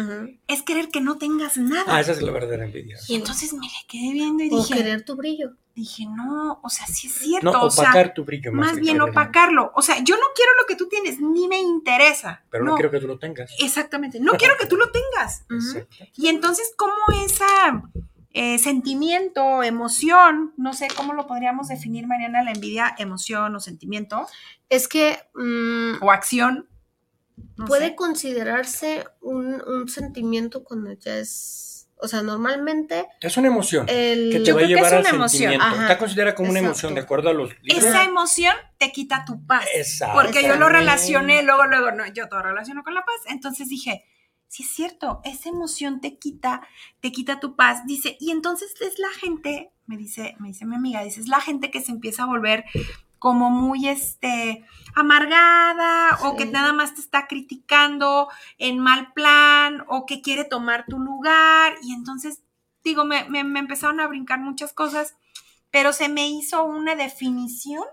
[0.48, 1.84] es querer que no tengas nada.
[1.86, 2.98] Ah, esa es la verdadera envidia.
[3.08, 5.52] Y entonces me le quedé viendo y O dije, querer tu brillo.
[5.74, 7.52] dije, no, o sea, sí es cierto.
[7.52, 8.52] No, o sea, opacar tu brillo.
[8.52, 9.12] más que bien quererlo.
[9.12, 9.72] opacarlo.
[9.74, 12.42] O sea, yo no quiero lo que tú tienes, ni me interesa.
[12.50, 13.54] Pero no, quiero que tú lo tengas.
[13.60, 15.46] Exactamente, no quiero que tú lo tengas.
[16.16, 17.82] Y entonces, ¿cómo esa
[18.32, 24.26] eh, sentimiento, emoción, no sé cómo lo podríamos definir, Mariana, la envidia, emoción o sentimiento
[24.68, 26.68] Es que mm, o acción?
[27.56, 27.94] no puede sé.
[27.96, 34.30] considerarse un, un sentimiento cuando ya es, o sea, normalmente Es una emoción el...
[34.30, 35.50] que te Yo va a creo que llevar es al una emoción.
[35.50, 35.64] sentimiento.
[35.66, 37.84] Ajá, Está considerada como una emoción, de acuerdo a los libros.
[37.84, 39.66] Esa emoción te quita tu paz.
[39.74, 40.20] Exacto.
[40.22, 43.16] Porque yo lo relacioné, luego, luego, no, yo todo relaciono con la paz.
[43.26, 44.04] Entonces dije,
[44.50, 46.60] sí es cierto, esa emoción te quita,
[47.00, 47.86] te quita tu paz.
[47.86, 51.40] Dice, y entonces es la gente, me dice, me dice mi amiga, dice, es la
[51.40, 52.64] gente que se empieza a volver
[53.20, 60.06] como muy este amargada o que nada más te está criticando en mal plan o
[60.06, 62.42] que quiere tomar tu lugar y entonces
[62.82, 65.16] digo me, me- me empezaron a brincar muchas cosas
[65.70, 67.84] pero se me hizo una definición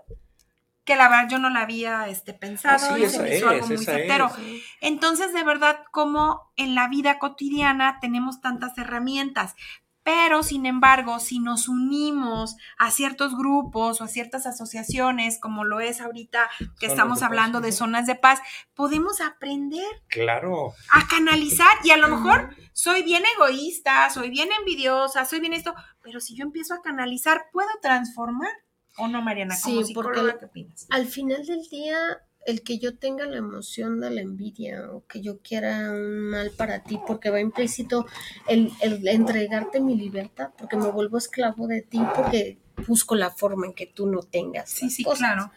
[0.88, 3.60] que la verdad yo no la había este, pensado y es, se me hizo algo
[3.64, 4.30] es, muy esa certero.
[4.38, 4.62] es.
[4.80, 9.54] Entonces, de verdad, como en la vida cotidiana tenemos tantas herramientas,
[10.02, 15.80] pero sin embargo, si nos unimos a ciertos grupos o a ciertas asociaciones, como lo
[15.80, 18.40] es ahorita que Zonas estamos hablando de zonas de paz,
[18.72, 20.72] podemos aprender Claro.
[20.90, 25.74] a canalizar y a lo mejor soy bien egoísta, soy bien envidiosa, soy bien esto,
[26.02, 28.52] pero si yo empiezo a canalizar, puedo transformar.
[28.98, 29.54] ¿O no, Mariana?
[29.62, 30.86] Como Sí, porque psicóloga, el- ¿qué opinas?
[30.90, 31.98] Al final del día,
[32.46, 36.50] el que yo tenga la emoción de la envidia o que yo quiera un mal
[36.50, 38.06] para ti, porque va implícito
[38.48, 43.66] el, el entregarte mi libertad, porque me vuelvo esclavo de ti, porque busco la forma
[43.66, 44.70] en que tú no tengas.
[44.70, 45.18] Sí, sí, cosas.
[45.18, 45.50] claro.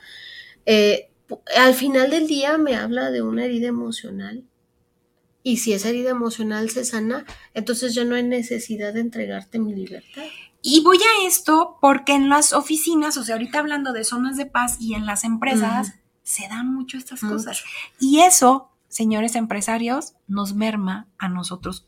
[0.66, 1.10] Eh,
[1.58, 4.44] al final del día me habla de una herida emocional.
[5.44, 9.74] Y si esa herida emocional se sana, entonces ya no hay necesidad de entregarte mi
[9.76, 10.24] libertad.
[10.62, 14.46] Y voy a esto porque en las oficinas, o sea, ahorita hablando de zonas de
[14.46, 17.36] paz y en las empresas, se dan mucho estas Mucho.
[17.38, 17.64] cosas.
[18.00, 21.88] Y eso, señores empresarios, nos merma a nosotros.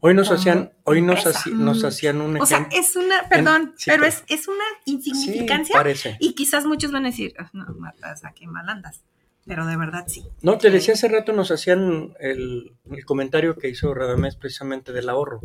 [0.00, 2.78] Hoy nos Como hation, hoy nos, haci- nos hacían un O sea, ejemplo.
[2.80, 5.74] es una, perdón, sí, pero es, es una Sí, insignificancia.
[5.74, 6.16] parece.
[6.20, 9.02] y quizás muchos van a decir, "Ah, no, matas, ¿a qué mal andas?
[9.48, 10.24] Pero de verdad sí.
[10.42, 15.08] No, te decía hace rato, nos hacían el, el comentario que hizo Radamés precisamente del
[15.08, 15.40] ahorro.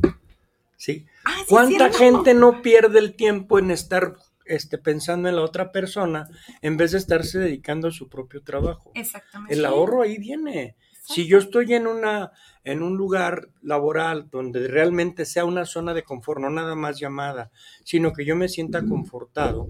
[0.75, 1.05] ¿Sí?
[1.23, 5.71] Ah, sí, ¿Cuánta gente no pierde el tiempo en estar este, pensando en la otra
[5.71, 6.27] persona
[6.61, 8.91] en vez de estarse dedicando a su propio trabajo?
[8.93, 9.53] Exactamente.
[9.53, 10.75] El ahorro ahí viene.
[11.05, 12.31] Si yo estoy en una
[12.65, 17.51] en un lugar laboral donde realmente sea una zona de confort, no nada más llamada,
[17.85, 19.69] sino que yo me sienta confortado,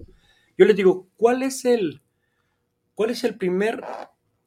[0.58, 2.02] yo les digo, ¿cuál es el
[2.96, 3.84] cuál es el primer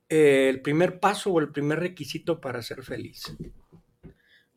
[0.09, 3.37] eh, el primer paso o el primer requisito para ser feliz?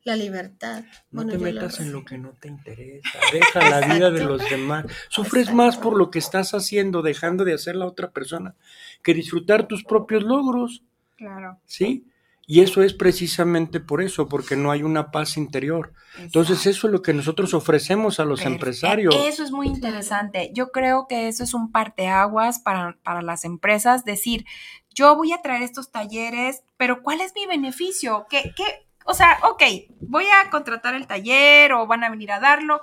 [0.02, 0.84] La libertad.
[1.10, 3.18] No Bueno, te metas en lo que no te interesa.
[3.32, 4.86] Deja la vida de los demás.
[5.10, 8.54] Sufres más por lo que estás haciendo, dejando de hacer la otra persona,
[9.02, 10.82] que disfrutar tus propios logros.
[11.16, 11.60] Claro.
[11.66, 12.06] ¿sí?
[12.46, 15.92] Y eso es precisamente por eso, porque no hay una paz interior.
[16.18, 18.54] Entonces eso es lo que nosotros ofrecemos a los Perfecto.
[18.54, 19.14] empresarios.
[19.14, 20.50] Eso es muy interesante.
[20.52, 24.04] Yo creo que eso es un parteaguas para, para las empresas.
[24.04, 24.46] Decir,
[24.94, 28.26] yo voy a traer estos talleres, pero ¿cuál es mi beneficio?
[28.28, 28.86] ¿Qué, qué?
[29.06, 29.62] O sea, ok,
[30.00, 32.80] voy a contratar el taller o van a venir a darlo,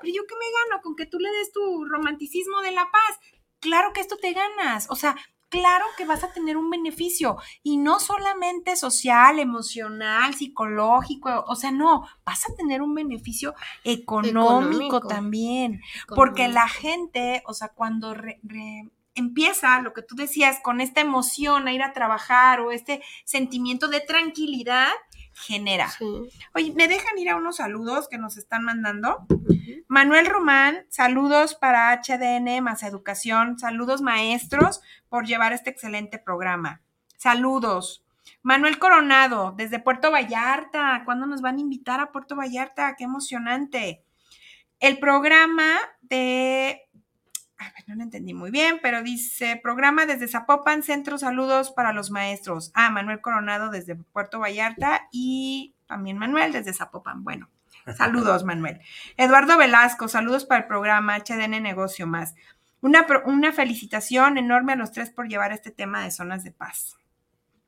[0.00, 3.20] pero yo qué me gano con que tú le des tu romanticismo de la paz.
[3.60, 4.86] Claro que esto te ganas.
[4.90, 5.16] O sea,
[5.50, 11.70] claro que vas a tener un beneficio y no solamente social, emocional, psicológico, o sea,
[11.70, 15.00] no, vas a tener un beneficio económico, Económico.
[15.08, 15.80] también,
[16.14, 21.00] porque la gente, o sea, cuando re- re- empieza lo que tú decías con esta
[21.00, 24.90] emoción a ir a trabajar o este sentimiento de tranquilidad,
[25.34, 25.88] genera.
[25.90, 26.04] Sí.
[26.54, 29.26] Oye, ¿me dejan ir a unos saludos que nos están mandando?
[29.86, 36.82] Manuel Román, saludos para HDN más educación, saludos maestros por llevar este excelente programa.
[37.16, 38.04] Saludos.
[38.42, 42.94] Manuel Coronado, desde Puerto Vallarta, ¿cuándo nos van a invitar a Puerto Vallarta?
[42.96, 44.04] Qué emocionante.
[44.80, 46.87] El programa de...
[47.58, 51.92] A ver, no lo entendí muy bien, pero dice, programa desde Zapopan, Centro Saludos para
[51.92, 52.70] los Maestros.
[52.74, 57.24] Ah, Manuel Coronado desde Puerto Vallarta y también Manuel desde Zapopan.
[57.24, 57.48] Bueno,
[57.96, 58.80] Saludos, Manuel.
[59.16, 62.34] Eduardo Velasco, saludos para el programa HDN Negocio Más.
[62.80, 66.96] Una, una felicitación enorme a los tres por llevar este tema de zonas de paz.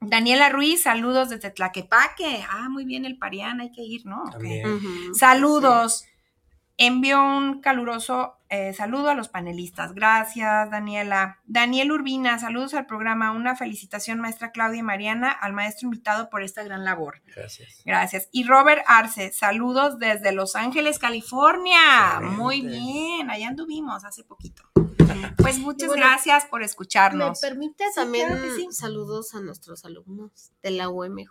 [0.01, 2.45] Daniela Ruiz, saludos desde Tlaquepaque.
[2.49, 4.25] Ah, muy bien, el Parián, hay que ir, ¿no?
[5.15, 6.07] Saludos.
[6.83, 9.93] Envío un caluroso eh, saludo a los panelistas.
[9.93, 11.39] Gracias, Daniela.
[11.45, 13.31] Daniel Urbina, saludos al programa.
[13.33, 17.21] Una felicitación, maestra Claudia y Mariana, al maestro invitado por esta gran labor.
[17.37, 17.83] Gracias.
[17.85, 18.29] Gracias.
[18.33, 21.79] Y Robert Arce, saludos desde Los Ángeles, California.
[22.15, 22.37] Excelente.
[22.39, 24.65] Muy bien, allá anduvimos hace poquito.
[25.37, 27.41] Pues muchas bueno, gracias por ¿Me escucharnos.
[27.41, 28.69] permite Sí, también claro que sí.
[28.71, 31.29] saludos a nuestros alumnos de la UMJ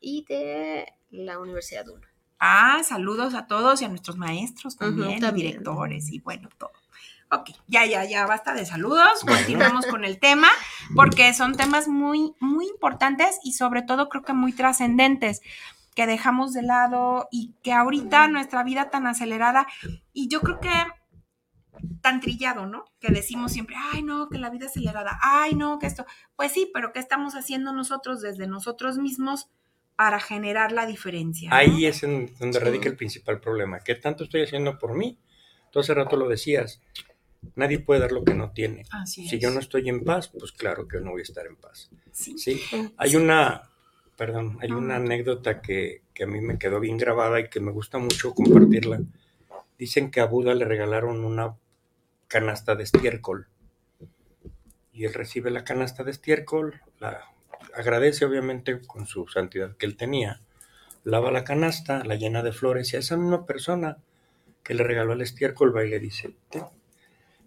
[0.00, 2.09] y de la Universidad UNA?
[2.40, 5.20] Ah, saludos a todos y a nuestros maestros también.
[5.34, 6.72] directores y bueno, todo.
[7.30, 9.20] Ok, ya, ya, ya, basta de saludos.
[9.26, 10.48] Continuamos con el tema
[10.96, 15.42] porque son temas muy, muy importantes y sobre todo creo que muy trascendentes
[15.94, 19.66] que dejamos de lado y que ahorita nuestra vida tan acelerada
[20.12, 20.70] y yo creo que
[22.00, 22.84] tan trillado, ¿no?
[23.00, 26.06] Que decimos siempre, ay, no, que la vida acelerada, ay, no, que esto.
[26.36, 29.50] Pues sí, pero ¿qué estamos haciendo nosotros desde nosotros mismos
[30.00, 31.50] para generar la diferencia?
[31.50, 31.54] no?
[31.56, 33.80] Ahí es en donde radica el principal problema.
[33.80, 35.18] ¿Qué tanto estoy haciendo por mí?
[35.70, 36.80] Tú hace rato lo decías.
[37.54, 38.84] Nadie puede dar lo que no tiene.
[38.92, 39.42] Así Si es.
[39.42, 41.90] yo no estoy en paz, pues claro que no voy a estar en paz.
[42.12, 42.38] Sí.
[42.38, 42.62] Sí.
[42.96, 43.64] Hay una,
[44.16, 47.70] perdón, hay una anécdota que, que a mí me quedó bien grabada y que me
[47.70, 49.02] gusta mucho compartirla.
[49.78, 51.56] Dicen que a Buda le regalaron una
[52.26, 53.48] canasta de estiércol.
[54.94, 57.20] Y él recibe la canasta de estiércol, la
[57.74, 60.40] agradece obviamente con su santidad que él tenía,
[61.04, 63.98] lava la canasta, la llena de flores y a esa misma persona
[64.62, 66.34] que le regaló el estiércol va y dice.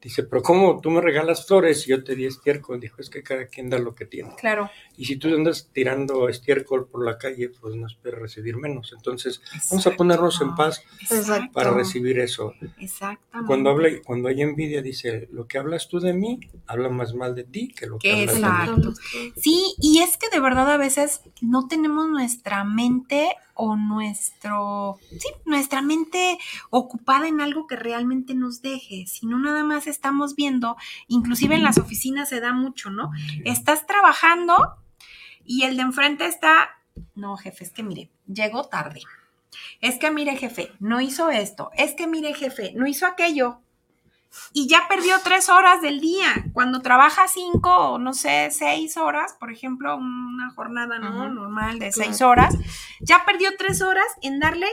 [0.03, 2.79] Dice, pero ¿cómo tú me regalas flores y yo te di estiércol?
[2.79, 4.35] Dijo, es que cada quien da lo que tiene.
[4.35, 4.69] Claro.
[4.97, 8.93] Y si tú andas tirando estiércol por la calle, pues no esperes recibir menos.
[8.95, 11.51] Entonces, vamos a ponernos en paz Exacto.
[11.53, 12.53] para recibir eso.
[12.77, 13.47] Exactamente.
[13.47, 17.33] Cuando habla, cuando hay envidia, dice, lo que hablas tú de mí, habla más mal
[17.35, 18.81] de ti que lo que Que hablas exacto.
[18.81, 19.33] de mí.
[19.37, 25.29] Sí, y es que de verdad a veces no tenemos nuestra mente o nuestro, sí,
[25.45, 26.37] nuestra mente
[26.69, 30.75] ocupada en algo que realmente nos deje, sino nada más estamos viendo,
[31.07, 33.11] inclusive en las oficinas se da mucho, ¿no?
[33.45, 34.75] Estás trabajando
[35.45, 36.69] y el de enfrente está,
[37.15, 39.01] no, jefe, es que mire, llegó tarde.
[39.81, 41.69] Es que mire, jefe, no hizo esto.
[41.75, 43.62] Es que mire, jefe, no hizo aquello.
[44.51, 46.27] Y ya perdió tres horas del día.
[46.53, 52.21] Cuando trabaja cinco o no sé, seis horas, por ejemplo, una jornada normal de seis
[52.21, 52.55] horas,
[53.01, 54.67] ya perdió tres horas en darle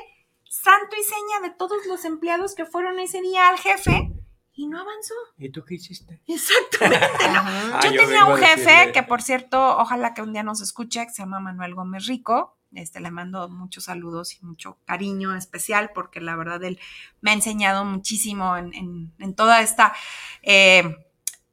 [0.48, 4.10] santo y seña de todos los empleados que fueron ese día al jefe
[4.52, 5.14] y no avanzó.
[5.38, 6.20] ¿Y tú qué hiciste?
[6.26, 7.38] Exactamente, ¿no?
[7.38, 7.70] Ajá.
[7.74, 11.04] Ah, Yo yo tenía un jefe que, por cierto, ojalá que un día nos escuche,
[11.06, 12.58] que se llama Manuel Gómez Rico.
[12.72, 16.78] Este, le mando muchos saludos y mucho cariño especial porque la verdad él
[17.20, 19.92] me ha enseñado muchísimo en, en- en toda esta
[20.42, 20.96] eh,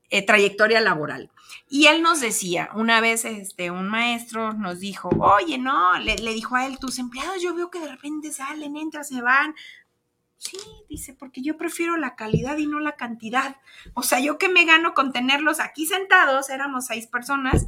[0.09, 1.31] eh, trayectoria laboral.
[1.69, 6.33] Y él nos decía, una vez este, un maestro nos dijo, oye, no, le, le
[6.33, 9.55] dijo a él, tus empleados yo veo que de repente salen, entran, se van.
[10.37, 10.57] Sí,
[10.87, 13.57] dice, porque yo prefiero la calidad y no la cantidad.
[13.95, 17.65] O sea, yo que me gano con tenerlos aquí sentados, éramos seis personas,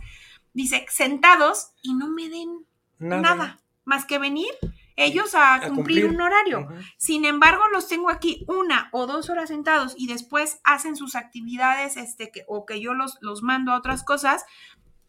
[0.54, 2.66] dice, sentados y no me den
[3.00, 4.52] nada, más que venir
[5.00, 6.06] ellos a, A cumplir, cumplir.
[6.08, 6.68] un horario.
[6.98, 11.96] Sin embargo, los tengo aquí una o dos horas sentados y después hacen sus actividades
[11.96, 14.44] este, que, o que yo los, los mando a otras cosas,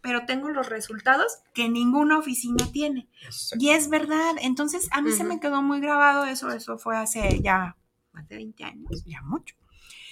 [0.00, 3.08] pero tengo los resultados que ninguna oficina tiene.
[3.24, 3.64] Exacto.
[3.64, 4.36] Y es verdad.
[4.40, 6.50] Entonces, a mí se me quedó muy grabado eso.
[6.50, 7.76] Eso fue hace ya
[8.12, 9.56] más de 20 años, ya mucho.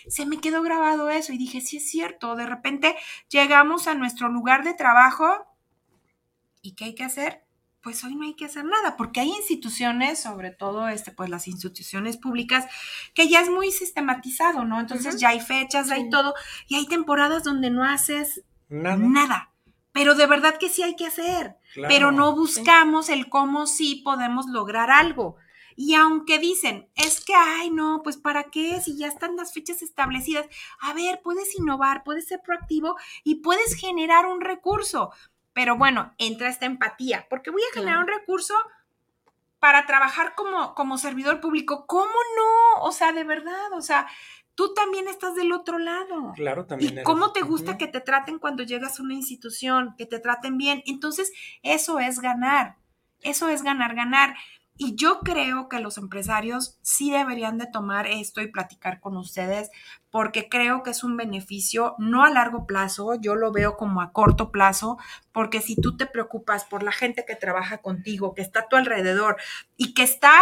[0.09, 2.35] Se me quedó grabado eso y dije, sí es cierto.
[2.35, 2.97] De repente
[3.29, 5.47] llegamos a nuestro lugar de trabajo
[6.63, 7.45] y ¿qué hay que hacer?
[7.81, 11.47] Pues hoy no hay que hacer nada, porque hay instituciones, sobre todo este, pues las
[11.47, 12.67] instituciones públicas,
[13.15, 14.81] que ya es muy sistematizado, ¿no?
[14.81, 16.11] Entonces ya hay fechas, hay Sí.
[16.11, 16.35] todo,
[16.67, 18.97] y hay temporadas donde no haces Nada.
[18.97, 19.53] nada.
[19.93, 21.89] Pero de verdad que sí hay que hacer Claro.
[21.95, 25.37] pero no buscamos el cómo sí podemos lograr algo.
[25.77, 29.81] Y aunque dicen, es que, ay, no, pues para qué, si ya están las fechas
[29.81, 30.47] establecidas,
[30.81, 35.11] a ver, puedes innovar, puedes ser proactivo y puedes generar un recurso.
[35.59, 38.13] Pero bueno, entra esta empatía, porque voy a generar Claro.
[38.15, 38.55] un recurso
[39.59, 41.85] para trabajar como, como servidor público.
[41.89, 42.83] ¿Cómo no?
[42.85, 44.07] O sea, de verdad, o sea,
[44.55, 46.33] tú también estás del otro lado.
[46.37, 46.91] Claro, también.
[46.91, 50.21] ¿Y eres- cómo te gusta que te traten cuando llegas a una institución, que te
[50.21, 50.85] traten bien?
[50.87, 51.33] Entonces,
[51.65, 52.77] eso es ganar.
[53.23, 54.37] Eso es ganar, ganar.
[54.81, 59.71] Y yo creo que los empresarios sí deberían de tomar esto y platicar con ustedes
[60.11, 64.13] porque creo que es un beneficio no a largo plazo, yo lo veo como a
[64.13, 64.97] corto plazo,
[65.33, 68.77] porque si tú te preocupas por la gente que trabaja contigo, que está a tu
[68.77, 69.37] alrededor
[69.77, 70.33] y que está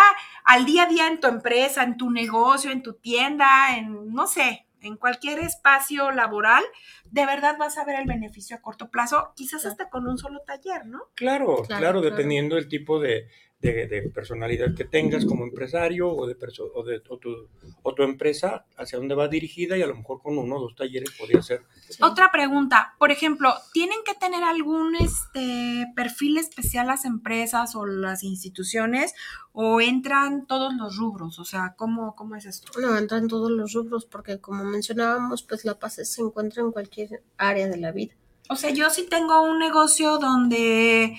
[0.45, 4.27] al día a día en tu empresa, en tu negocio, en tu tienda, en, no
[4.27, 6.63] sé, en cualquier espacio laboral,
[7.11, 10.41] de verdad vas a ver el beneficio a corto plazo, quizás hasta con un solo
[10.47, 11.01] taller, ¿no?
[11.15, 12.01] Claro, claro, Claro, claro.
[12.03, 13.29] dependiendo del tipo de,
[13.73, 17.49] de- de personalidad que tengas como empresario o, de perso- o, de, o tu,
[17.83, 20.75] o tu empresa, hacia dónde va dirigida y a lo mejor con uno o dos
[20.75, 21.63] talleres podría ser.
[21.89, 22.03] Sí.
[22.03, 28.23] Otra pregunta, por ejemplo, ¿tienen que tener algún este, perfil especial las empresas o las
[28.23, 29.15] instituciones
[29.53, 31.39] o entran todos los rubros?
[31.39, 32.73] O sea, ¿cómo, cómo es esto?
[32.81, 37.23] No, entran todos los rubros porque como mencionábamos, pues la paz se encuentra en cualquier
[37.37, 38.15] área de la vida.
[38.49, 41.17] O sea, yo sí tengo un negocio donde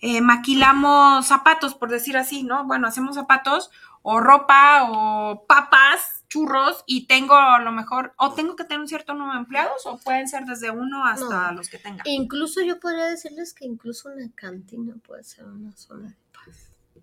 [0.00, 2.64] eh, maquilamos zapatos, por decir así, ¿no?
[2.64, 3.70] Bueno, hacemos zapatos
[4.02, 8.88] o ropa o papas, churros y tengo a lo mejor, o tengo que tener un
[8.88, 11.58] cierto número de empleados o pueden ser desde uno hasta No.
[11.58, 12.02] los que tenga.
[12.06, 16.56] Incluso yo podría decirles que incluso una cantina puede ser una zona de paz.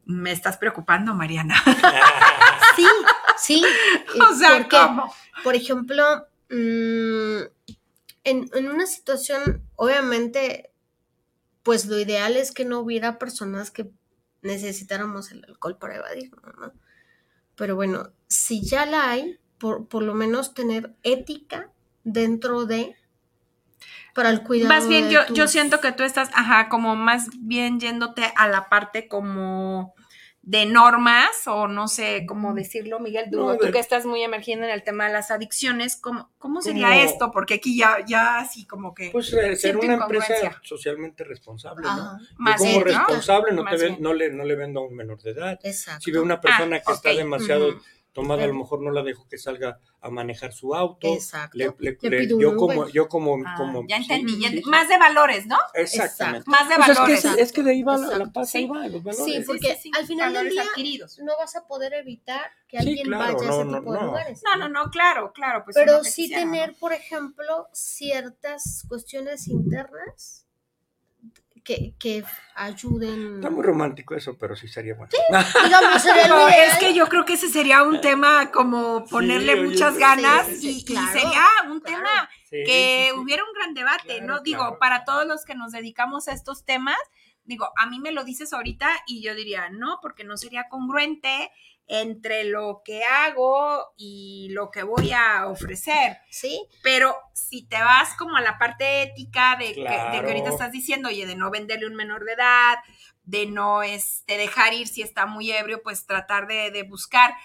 [0.06, 1.56] Me estás preocupando, Mariana.
[2.76, 2.86] Sí,
[3.38, 3.64] sí.
[4.30, 5.14] o sea, porque, ¿cómo?
[5.44, 6.04] por ejemplo,
[6.50, 7.42] mm,
[8.26, 10.72] en, en una situación, obviamente,
[11.66, 13.90] pues lo ideal es que no hubiera personas que
[14.44, 16.72] necesitáramos el alcohol para evadirnos, ¿no?
[17.56, 21.72] Pero bueno, si ya la hay, por, por lo menos tener ética
[22.04, 22.96] dentro de
[24.14, 24.70] para el cuidado.
[24.70, 28.48] Más bien, de yo, yo siento que tú estás, ajá, como más bien yéndote a
[28.48, 29.96] la parte como
[30.48, 34.64] de normas, o no sé cómo decirlo, Miguel, tú, No, tú que estás muy emergiendo
[34.66, 37.32] en el tema de las adicciones, ¿cómo, cómo sería Como- esto?
[37.32, 39.10] Porque aquí ya, ya así como que...
[39.12, 41.90] Pues ser una empresa socialmente responsable, ¿no?
[41.90, 42.86] Ajá, Yo Más como bien, ¿no?
[42.86, 45.60] responsable no, te ven- no, le, no le vendo a un menor de edad.
[45.64, 46.02] exacto.
[46.04, 47.80] Si veo una persona que está demasiado.
[48.16, 51.14] Tomada, a lo mejor no la dejo que salga a manejar su auto.
[51.14, 51.58] Exacto.
[51.58, 54.50] Le- le- Le le- pido yo como, yo como, Ah, como ya sí, entendí, ya
[54.50, 54.70] sí, ent- sí.
[54.70, 55.58] más de valores, ¿no?
[55.74, 56.50] Exactamente.
[56.50, 57.22] Más de Pues es, valores.
[57.22, 58.32] que, es, es que de ahí va la, la Exacto.
[58.34, 58.58] paz, Sí.
[58.58, 59.26] ahí va, los valores.
[59.36, 61.20] Sí, porque al final del día- adquiridos.
[61.20, 63.94] No vas a poder evitar que Sí, alguien claro, vaya a no, ese no, tipo
[63.94, 64.06] de no.
[64.08, 64.42] lugares.
[64.44, 65.64] No, no, no, claro, claro.
[65.66, 66.52] Pues Pero sí quisiera, ¿no?
[66.52, 70.45] tener, por ejemplo, ciertas cuestiones internas
[71.66, 73.36] que, que ayuden.
[73.38, 75.12] Está muy romántico eso, pero sí sería bueno.
[75.64, 79.56] Digamos, sería lo No, es que yo creo que ese sería un tema como ponerle
[79.62, 82.04] muchas sí, ganas sí, sí, y, sería un claro.
[82.04, 83.20] tema Sí, que sí, sí.
[83.20, 84.40] hubiera un gran debate, Claro, ¿no?
[84.42, 84.80] Digo, claro.
[84.80, 86.98] para todos los que nos dedicamos a estos temas,
[87.44, 91.52] digo, a mí me lo dices ahorita y yo diría, no, porque no sería congruente
[91.88, 96.18] entre lo que hago y lo que voy a ofrecer.
[96.30, 100.50] Sí, Pero si te vas como a la parte ética de, que, de que ahorita
[100.50, 102.78] estás diciendo, oye, de no venderle un menor de edad,
[103.24, 107.36] de no este, dejar ir si está muy ebrio, pues tratar de, de buscar.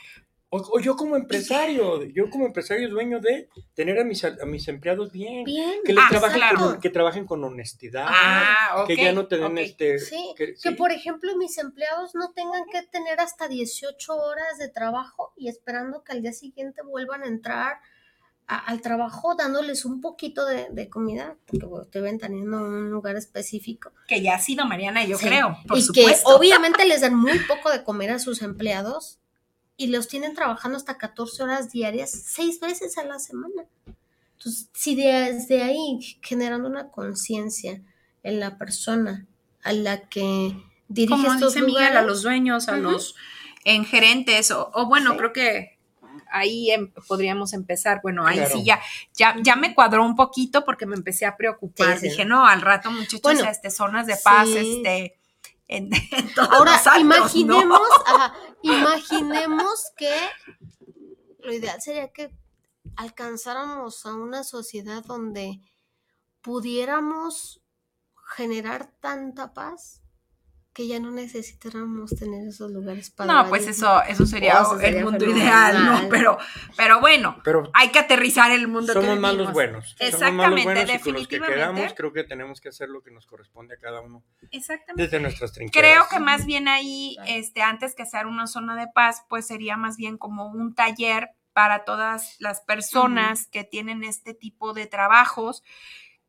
[0.52, 4.66] O, o yo como empresario, yo como empresario dueño de tener a mis, a mis
[4.66, 5.44] empleados bien.
[5.44, 5.78] bien.
[5.84, 6.58] Que, les Ah, trabajen claro.
[6.58, 8.06] con, que trabajen con honestidad.
[8.08, 8.86] Ah, ok.
[8.88, 9.58] que ya no te den ok.
[9.58, 9.98] este.
[10.00, 15.32] Sí, que- por ejemplo mis empleados no tengan que tener hasta 18 horas de trabajo
[15.36, 17.78] y esperando que al día siguiente vuelvan a entrar
[18.48, 22.90] a- al trabajo dándoles un poquito de, de comida, porque bueno, te ven teniendo un
[22.90, 23.92] lugar específico.
[24.08, 25.26] Que ya ha sido Mariana, yo Sí.
[25.26, 26.28] creo, por y supuesto.
[26.28, 29.19] que obviamente les dan muy poco de comer a sus empleados
[29.80, 33.64] y los tienen trabajando hasta 14 horas diarias, seis veces a la semana.
[34.36, 37.80] Entonces, si desde ahí generando una conciencia
[38.22, 39.26] en la persona
[39.62, 40.54] a la que
[40.88, 43.14] dirige Como estos dice Miguel, a los dueños, a los
[43.64, 45.16] en gerentes, o, o bueno, Sí.
[45.16, 45.78] creo que
[46.30, 48.00] ahí em- podríamos empezar.
[48.02, 48.56] Bueno, ahí Claro.
[48.58, 48.80] sí ya,
[49.14, 51.94] ya, ya me cuadró un poquito porque me empecé a preocupar.
[51.94, 52.08] Sí, sí.
[52.10, 54.58] Dije, no, al rato, muchachos, Bueno, este, zonas de paz, sí.
[54.58, 55.18] este,
[55.70, 57.16] en, en todos Ahora, los actos, ¿no?
[57.16, 60.14] imaginemos, ajá, imaginemos que
[61.38, 62.36] lo ideal sería que
[62.96, 65.60] alcanzáramos a una sociedad donde
[66.42, 67.62] pudiéramos
[68.36, 69.99] generar tanta paz
[70.80, 75.04] que ya no necesitáramos tener esos lugares para No, pues eso, eso sería Oh, el
[75.04, 75.74] mundo fenomenal.
[75.74, 76.08] ideal, ¿no?
[76.08, 76.38] Pero,
[76.76, 79.52] pero bueno, Pero hay que aterrizar el mundo que somos más los vivimos.
[79.52, 79.88] buenos.
[79.98, 81.54] Somos Exactamente, buenos y con los que definitivamente.
[81.54, 85.02] quedamos creo que tenemos que hacer lo que nos corresponde a cada uno Exactamente.
[85.02, 85.90] desde nuestras trincheras.
[85.92, 89.76] Creo que más bien ahí, este, antes que ser una zona de paz, pues sería
[89.76, 95.62] más bien como un taller para todas las personas que tienen este tipo de trabajos,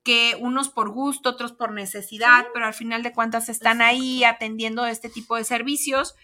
[0.04, 4.86] que unos por gusto, otros por necesidad, pero al final de cuentas están ahí atendiendo
[4.86, 6.16] este tipo de servicios.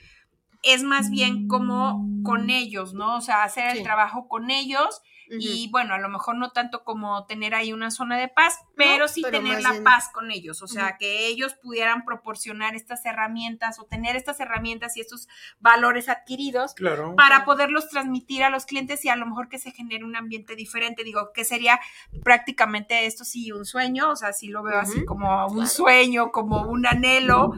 [0.63, 3.17] Es más bien como con ellos, ¿no?
[3.17, 7.25] O sea, hacer el trabajo con ellos y bueno, a lo mejor no tanto como
[7.25, 10.61] tener ahí una zona de paz, pero sí pero tener la bien- paz con ellos,
[10.61, 15.27] o sea, que ellos pudieran proporcionar estas herramientas o tener estas herramientas y estos
[15.59, 17.15] valores adquiridos Claro.
[17.15, 20.55] para poderlos transmitir a los clientes y a lo mejor que se genere un ambiente
[20.55, 21.03] diferente.
[21.03, 21.79] Digo, que sería
[22.23, 25.69] prácticamente esto sí un sueño, o sea, sí lo veo así como un claro.
[25.69, 27.51] sueño, como un anhelo,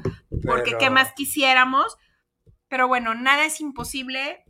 [0.46, 1.98] porque Pero- qué más quisiéramos.
[2.68, 4.44] Pero bueno, nada es imposible,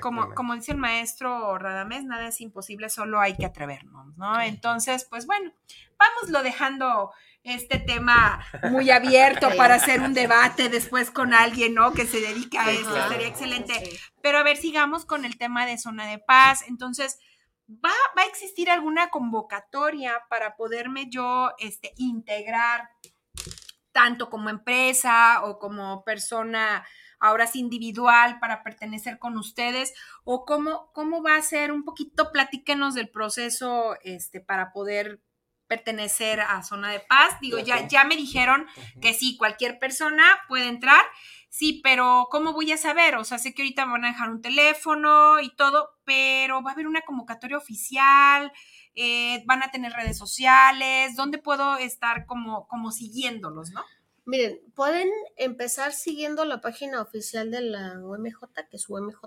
[0.00, 4.40] como, como dice el maestro Radamés, nada es imposible, solo hay que atrevernos, ¿no?
[4.40, 5.52] Entonces, pues bueno,
[5.98, 7.12] vámoslo dejando
[7.44, 11.92] este tema muy abierto para hacer un debate después con alguien, ¿no?
[11.92, 13.74] Que se dedique a esto, sería excelente.
[13.74, 13.98] Sí.
[14.22, 16.62] Pero a ver, sigamos con el tema de zona de paz.
[16.68, 17.18] Entonces,
[17.68, 22.90] ¿va, va a existir alguna convocatoria para poderme yo este, integrar
[23.92, 26.84] tanto como empresa o como persona
[27.22, 29.94] ahora sí individual para pertenecer con ustedes?
[30.24, 31.72] ¿O cómo, cómo va a ser?
[31.72, 35.22] Un poquito platíquenos del proceso este, para poder
[35.68, 37.40] pertenecer a Zona de Paz.
[37.40, 38.66] Digo, ya, ya me dijeron
[39.00, 41.02] que sí, cualquier persona puede entrar.
[41.48, 43.16] Sí, pero ¿cómo voy a saber?
[43.16, 46.70] O sea, sé que ahorita me van a dejar un teléfono y todo, pero va
[46.70, 48.52] a haber una convocatoria oficial,
[48.94, 53.82] eh, van a tener redes sociales, ¿dónde puedo estar como, como siguiéndolos, no?
[54.24, 58.38] Miren, pueden empezar siguiendo la página oficial de la UMJ,
[58.70, 59.20] que es UMJ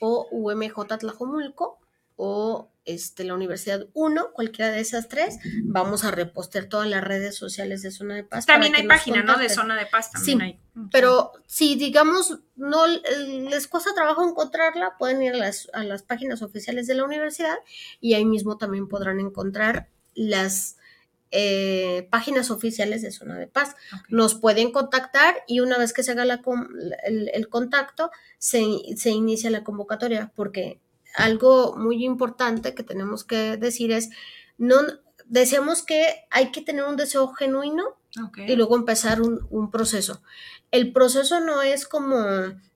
[0.00, 1.78] o UMJ Tlajomulco
[2.16, 5.38] o este, la Universidad 1, cualquiera de esas tres.
[5.64, 8.44] Vamos a repostear todas las redes sociales de Zona de Paz.
[8.46, 9.38] También hay página, ¿no?
[9.38, 9.48] De.
[9.48, 10.60] Zona de Paz también Sí, hay.
[10.90, 16.42] Pero si, digamos, no les cuesta trabajo encontrarla, pueden ir a las, a las páginas
[16.42, 17.56] oficiales de la universidad
[18.00, 20.76] y ahí mismo también podrán encontrar las
[21.30, 23.76] eh, páginas oficiales de Zona de Paz.
[24.08, 26.42] Nos pueden contactar y una vez que se haga la
[27.04, 28.64] el, el contacto, se,
[28.96, 30.80] se inicia la convocatoria, porque
[31.14, 34.10] algo muy importante que tenemos que decir es,
[34.58, 34.76] no
[35.26, 37.84] deseamos que hay que tener un deseo genuino
[38.36, 40.22] y luego empezar un, un proceso.
[40.72, 42.18] El proceso no es como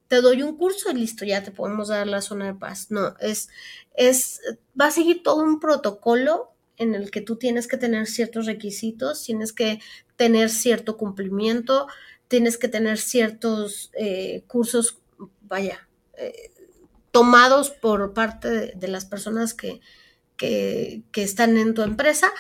[0.09, 2.91] te doy un curso y listo, ya te podemos dar la zona de paz.
[2.91, 3.49] No, es,
[3.97, 4.41] es,
[4.81, 9.23] va a seguir todo un protocolo en el que tú tienes que tener ciertos requisitos,
[9.23, 9.81] tienes que
[10.17, 11.87] tener cierto cumplimiento,
[12.29, 14.99] tienes que tener ciertos eh, cursos,
[15.43, 16.51] vaya, eh,
[17.11, 19.81] tomados por parte de, las personas que,
[20.37, 22.33] que están en tu empresa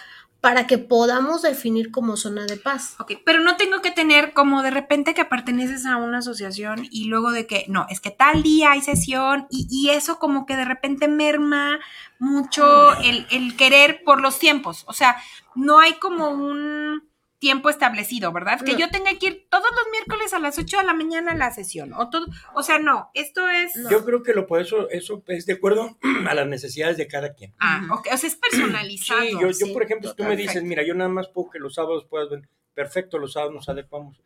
[0.44, 2.96] para que podamos definir como zona de paz.
[2.98, 7.06] Ok, pero no tengo que tener como de repente que perteneces a una asociación y
[7.06, 10.54] luego de que, no, es que tal día hay sesión y, y eso como que
[10.54, 11.80] de repente merma
[12.18, 14.84] mucho el, el querer por los tiempos.
[14.86, 15.16] O sea,
[15.54, 17.08] no hay como un
[17.44, 18.58] tiempo establecido, ¿verdad?
[18.64, 18.78] Que No.
[18.78, 21.50] yo tenga que ir todos los miércoles a las 8 de la mañana a la
[21.50, 21.92] sesión.
[21.92, 23.76] O, todo, o sea, no, esto es...
[23.76, 23.90] No.
[23.90, 27.34] Yo creo que lo por eso, eso es de acuerdo a las necesidades de cada
[27.34, 27.52] quien.
[27.60, 29.20] Ah, ok, o sea, es personalizado.
[29.20, 31.50] Sí, yo, yo sí, por ejemplo, si tú me dices, mira, yo nada más puedo
[31.50, 34.18] que los sábados puedas ver, perfecto, los sábados nos adecuamos.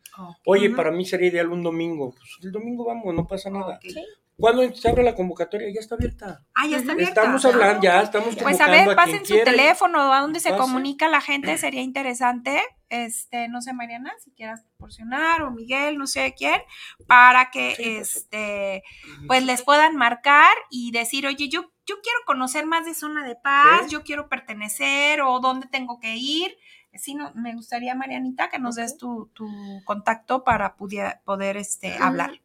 [0.45, 2.11] Oye, para mí sería ideal un domingo.
[2.15, 3.75] Pues el domingo vamos, no pasa nada.
[3.83, 3.97] Ok.
[4.39, 5.67] ¿Cuándo se abre la convocatoria?
[5.73, 6.45] Ya está abierta.
[6.55, 7.21] Ah, ya está abierta.
[7.21, 9.51] Estamos hablando, ya estamos Pues a ver, pasen su quiera.
[9.51, 10.61] teléfono, a dónde se Pase.
[10.61, 12.61] comunica la gente, sería interesante.
[12.87, 16.61] Este, no sé, Mariana, si quieras proporcionar, o Miguel, no sé quién,
[17.07, 18.01] para que Sí, perfecto.
[18.01, 18.83] este,
[19.27, 23.35] pues les puedan marcar y decir, oye, yo, yo quiero conocer más de zona de
[23.35, 26.55] paz, yo quiero pertenecer, o dónde tengo que ir.
[26.95, 29.45] Sí, no, me gustaría, Marianita, que nos des tu, tu
[29.85, 32.41] contacto para pudia- poder este, hablar.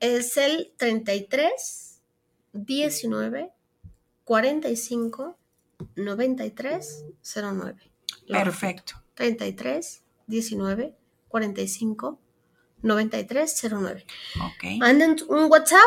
[0.00, 2.02] Es el 33
[2.52, 3.50] 19
[4.24, 5.38] 45
[5.96, 7.90] 93 09.
[8.26, 8.94] Lo Perfecto.
[8.94, 10.94] repito, 33 19
[11.28, 12.20] 45
[12.82, 14.06] 93 09.
[14.36, 14.78] Ok.
[14.78, 15.78] Manden un WhatsApp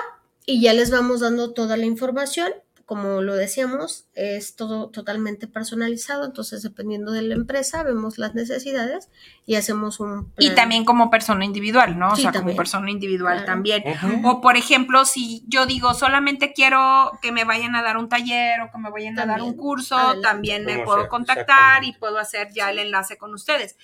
[0.46, 2.52] y ya les vamos dando toda la información.
[2.92, 9.08] Como lo decíamos, es todo totalmente personalizado, entonces dependiendo de la empresa vemos las necesidades
[9.46, 12.10] y hacemos un Y también como persona individual, ¿no?
[12.12, 13.46] O Sí, sea, como persona individual Claro.
[13.46, 13.82] también.
[14.26, 18.60] O por ejemplo, si yo digo solamente quiero que me vayan a dar un taller
[18.60, 20.28] o que me vayan a dar un curso, Adelante.
[20.28, 23.78] también me puedo sea, contactar y puedo hacer ya el enlace con ustedes.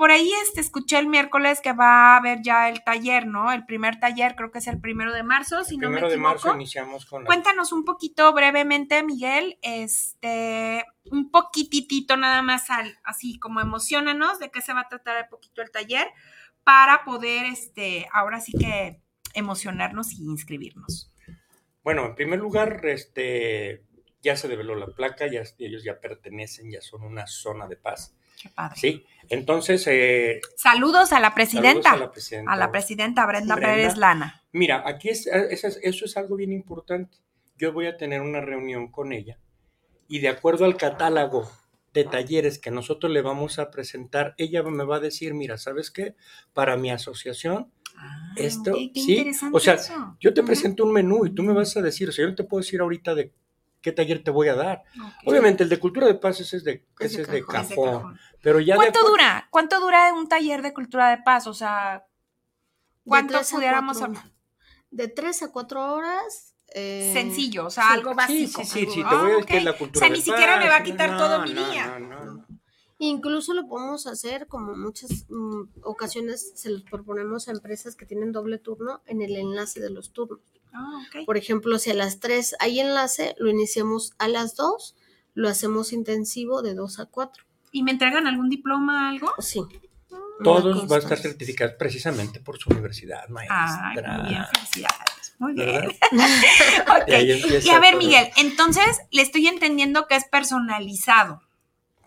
[0.00, 3.52] Por ahí este, escuché el miércoles que va a haber ya el taller, ¿no?
[3.52, 6.08] El primer taller creo que es el primero de marzo, si El no me primero
[6.08, 6.32] de equivoco.
[6.32, 7.26] marzo iniciamos con la...
[7.26, 14.50] Cuéntanos un poquito brevemente, Miguel, este, un poquitito nada más al- así como emocionanos de
[14.50, 16.08] qué se va a tratar un poquito el taller
[16.64, 19.02] para poder, este, ahora sí que
[19.34, 21.12] emocionarnos y inscribirnos.
[21.84, 23.84] Bueno, en primer lugar, este,
[24.22, 28.16] ya se develó la placa, ya, ellos ya pertenecen, ya son una zona de paz.
[28.40, 28.76] Qué padre.
[28.80, 32.52] Sí, entonces, eh, Saludos a la presidenta, saludos a la presidenta.
[32.52, 33.74] a la presidenta Brenda, Brenda.
[33.74, 34.42] Pérez Lana.
[34.52, 37.18] Mira, aquí es, es- eso es algo bien importante.
[37.56, 39.38] Yo voy a tener una reunión con ella
[40.08, 41.50] y de acuerdo al catálogo
[41.92, 45.90] de talleres que nosotros le vamos a presentar, ella me va a decir, mira, ¿sabes
[45.90, 46.14] qué?
[46.52, 50.16] Para mi asociación, Ah, esto, ok, qué sí, o sea, eso.
[50.20, 52.36] yo te presento un menú y tú me vas a decir, o sea, yo no
[52.36, 53.32] te puedo decir ahorita de
[53.80, 54.82] qué taller te voy a dar.
[55.24, 57.60] Obviamente el de cultura de paz ese es de, Es ese de es de cajón.
[57.64, 58.18] Ese cajón, cajón.
[58.42, 59.48] pero ya ¿Cuánto dura?
[59.50, 61.46] ¿Cuánto dura un taller de cultura de paz?
[61.46, 62.04] O sea,
[63.04, 64.32] ¿cuánto pudiéramos cuatro- hablar?
[64.90, 66.54] De tres a cuatro horas.
[66.72, 68.62] eh, Sencillo, o sea, sí, algo Sí, básico.
[68.64, 70.56] sí, sí, algo sí, te voy a decir la O cultura sea, de ni siquiera
[70.58, 71.98] me va a no, quitar todo mi no, día.
[71.98, 72.46] no, no, no.
[72.98, 78.30] Incluso lo podemos hacer, como muchas mm, ocasiones se los proponemos a empresas que tienen
[78.30, 80.40] doble turno en el enlace de los turnos.
[80.72, 81.02] Ah.
[81.26, 84.96] Por ejemplo, si a las 3 hay enlace, lo iniciamos a las 2,
[85.34, 87.44] lo hacemos intensivo de 2 a 4.
[87.72, 89.32] ¿Y me entregan algún diploma, algo?
[89.38, 89.62] Sí.
[90.42, 93.90] Todos Una van a estar certificados precisamente por su universidad, maestra.
[93.90, 95.34] Ay, muy bien, felicidades.
[95.38, 95.66] Muy bien.
[96.12, 97.02] ¿Verdad?
[97.02, 97.64] Ok.
[97.64, 97.98] Y a ver, todo.
[97.98, 101.42] Miguel, entonces le estoy entendiendo que es personalizado.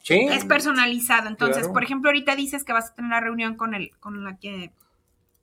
[0.01, 0.15] Sí.
[0.29, 1.27] Es personalizado.
[1.29, 1.73] Entonces, Claro.
[1.73, 4.73] por ejemplo, ahorita dices que vas a tener una reunión con el, con la que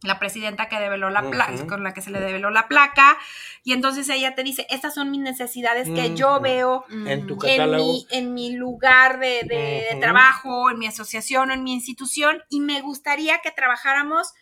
[0.02, 3.18] la presidenta que develó la placa, con la que se le develó la placa,
[3.64, 7.44] y entonces ella te dice, estas son mis necesidades que yo veo En tu Mm.
[7.44, 7.84] en catálogo.
[7.84, 12.60] mi, en mi lugar de, de- trabajo, en mi asociación o en mi institución, y
[12.60, 14.32] me gustaría que trabajáramos,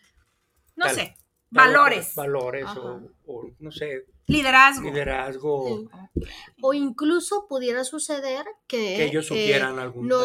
[0.76, 1.16] no Tal- sé, Tal-
[1.50, 4.84] valores, Valores o, o, no sé, liderazgo.
[4.84, 5.66] liderazgo.
[6.14, 6.20] Sí.
[6.62, 10.24] O incluso pudiera suceder que, Que ellos eh, sugieran algún taller.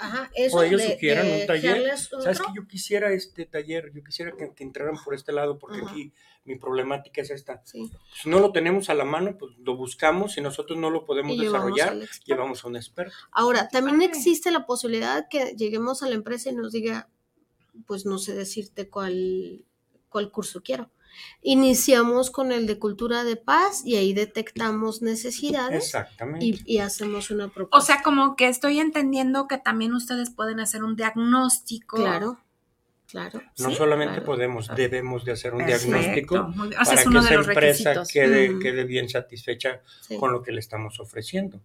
[0.00, 1.96] Ajá, eso O ellos de- sugieran de un taller.
[1.96, 3.92] ¿Sabes que yo quisiera este taller?
[3.94, 5.90] Yo quisiera que, que entraran por este lado porque Ajá.
[5.90, 6.12] aquí
[6.44, 7.60] mi problemática es esta.
[7.64, 7.90] sí,
[8.22, 10.32] Si no lo tenemos a la mano, pues lo buscamos.
[10.32, 13.14] Si nosotros no lo podemos y desarrollar, llevamos a un experto.
[13.30, 17.08] Ahora, también existe la posibilidad que lleguemos a la empresa y nos diga,
[17.86, 19.64] pues no sé decirte cuál,
[20.08, 20.90] cuál curso quiero.
[21.42, 26.44] Iniciamos con el de cultura de paz y ahí detectamos necesidades Exactamente.
[26.44, 27.76] y, y hacemos una propuesta.
[27.76, 31.96] O sea, como que estoy entendiendo que también ustedes pueden hacer un diagnóstico.
[31.96, 32.38] claro,
[33.06, 33.42] claro.
[33.58, 34.82] no sí, solamente claro, podemos, claro.
[34.82, 36.34] debemos de hacer un Perfecto, diagnóstico.
[36.34, 40.16] O sea, para es uno que de esa los empresa quede, quede bien satisfecha sí.
[40.16, 41.60] con lo que le estamos ofreciendo.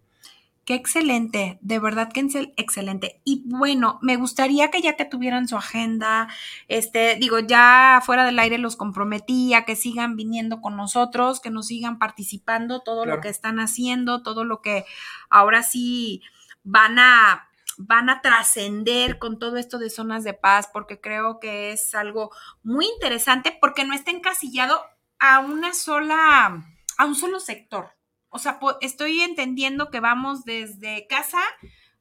[0.65, 3.21] Qué excelente, de verdad que excel- excelente.
[3.23, 6.27] Y bueno, me gustaría que ya que tuvieran su agenda,
[6.67, 11.67] este, digo, ya fuera del aire los comprometía, que sigan viniendo con nosotros, que nos
[11.67, 13.17] sigan participando, todo Claro.
[13.17, 14.85] lo que están haciendo, todo lo que
[15.29, 16.21] ahora sí
[16.63, 17.47] van a
[17.77, 22.31] van a trascender con todo esto de zonas de paz, porque creo que es algo
[22.63, 24.81] muy interesante, porque no está encasillado
[25.19, 26.65] a una sola,
[26.97, 27.89] a un solo sector.
[28.35, 31.39] O sea, estoy entendiendo que vamos desde casa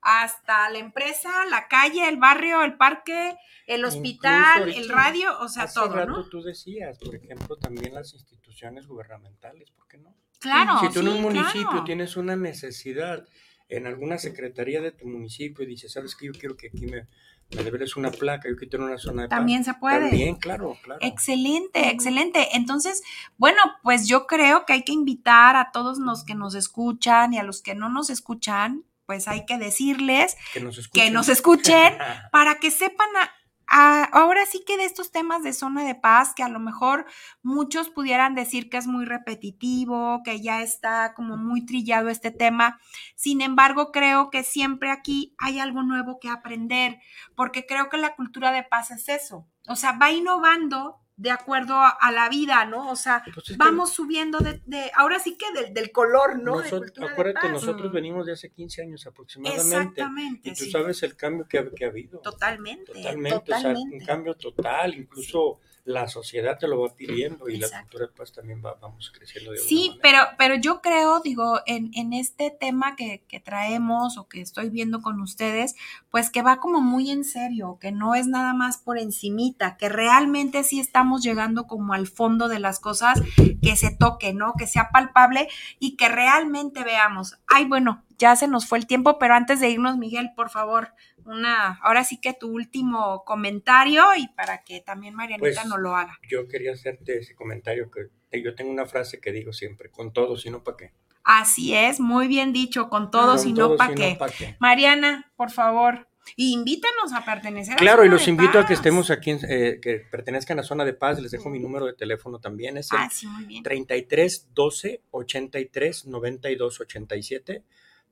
[0.00, 3.36] hasta la empresa, la calle, el barrio, el parque,
[3.68, 6.28] el hospital, ahorita, el radio, o sea, Hace todo, rato ¿no?
[6.28, 10.12] tú decías, por ejemplo, también las instituciones gubernamentales, ¿por qué no?
[10.40, 10.80] Claro.
[10.80, 11.84] si tú en un municipio claro.
[11.84, 13.24] tienes una necesidad
[13.68, 16.26] en alguna secretaría de tu municipio y dices, ¿sabes qué?
[16.26, 17.06] Yo quiero que aquí me,
[17.54, 19.38] me deberes una placa, yo quiero una zona de paz".
[19.38, 20.00] También se puede.
[20.08, 21.00] También, claro, claro.
[21.02, 22.56] Excelente, excelente.
[22.56, 23.02] Entonces,
[23.36, 27.38] bueno, pues yo creo que hay que invitar a todos los que nos escuchan y
[27.38, 31.04] a los que no nos escuchan, pues hay que decirles Que nos escuchen.
[31.04, 31.94] que nos escuchen
[32.32, 33.30] para que sepan a-
[33.74, 37.06] ahora sí que de estos temas de zona de paz, que a lo mejor
[37.42, 42.80] muchos pudieran decir que es muy repetitivo, que ya está como muy trillado este tema.
[43.16, 47.00] Sin embargo, creo que siempre aquí hay algo nuevo que aprender,
[47.34, 49.48] porque creo que la cultura de paz es eso.
[49.66, 52.90] O sea, va innovando de acuerdo a, a la vida, ¿no?
[52.90, 56.58] O sea, Pues que vamos subiendo de, de- ahora sí que del, del color, ¿no?
[56.60, 57.50] De nosot- cultura de acuérdate, paz.
[57.52, 59.62] nosotros venimos de hace 15 años aproximadamente.
[59.76, 60.48] Exactamente.
[60.48, 60.70] Y tú sí.
[60.72, 62.18] sabes el cambio que ha, que ha habido.
[62.20, 62.92] Totalmente.
[62.92, 63.80] Totalmente, totalmente.
[63.80, 68.08] o sea, un cambio total, incluso la sociedad te lo va pidiendo y la cultura
[68.16, 72.50] paz también va, vamos creciendo de Sí, pero, pero yo creo, digo, en, en este
[72.50, 75.74] tema que, que traemos o que estoy viendo con ustedes,
[76.10, 79.90] pues que va como muy en serio, que no es nada más por encimita, que
[79.90, 83.20] realmente sí estamos llegando como al fondo de las cosas,
[83.62, 84.54] que se toque, ¿no?
[84.56, 87.36] Que sea palpable y que realmente veamos.
[87.46, 90.94] Ay, bueno, ya se nos fue el tiempo, pero antes de irnos, Miguel, por favor,
[91.26, 95.96] una, ahora sí que tu último comentario y para que también Marianita Pues, nos lo
[95.96, 96.18] haga.
[96.28, 98.08] Yo quería hacerte ese comentario que
[98.42, 100.92] yo tengo una frase que digo siempre, con todo, si no, ¿para qué?
[101.24, 104.16] Así es, muy bien dicho, con todo, si no, ¿para qué?
[104.18, 104.56] ¿pa' qué?
[104.60, 106.06] Mariana, por favor,
[106.36, 110.58] invítanos a pertenecer a Claro, y los invito a que estemos aquí, eh, que pertenezcan
[110.58, 113.26] a Zona de Paz, les dejo mi número de teléfono también, es el Ah, sí,
[113.26, 113.62] muy bien.
[113.62, 117.62] 33 12 83 92 87,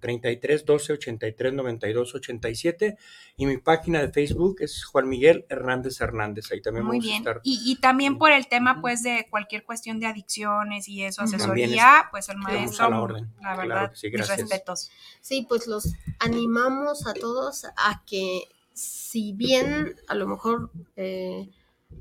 [0.03, 2.99] 33 12 83 92 87
[3.37, 6.51] y mi página de Facebook es Juan Miguel Hernández Hernández.
[6.51, 7.15] Ahí también Muy vamos bien.
[7.15, 7.41] a estar.
[7.45, 12.09] Y, y también por el tema, pues, de cualquier cuestión de adicciones y eso, asesoría,
[12.11, 13.33] pues el maestro, a la orden.
[13.37, 14.91] la Claro verdad, que sí, mis respetos.
[15.21, 18.43] Sí, pues los animamos a todos a que
[18.73, 21.49] si bien a lo mejor eh,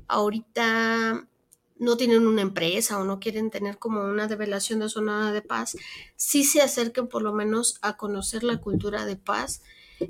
[0.08, 1.28] ahorita
[1.82, 5.76] no tienen una empresa o no quieren tener como una develación de zona de paz,
[6.14, 9.62] sí se acerquen por lo menos a conocer la cultura de paz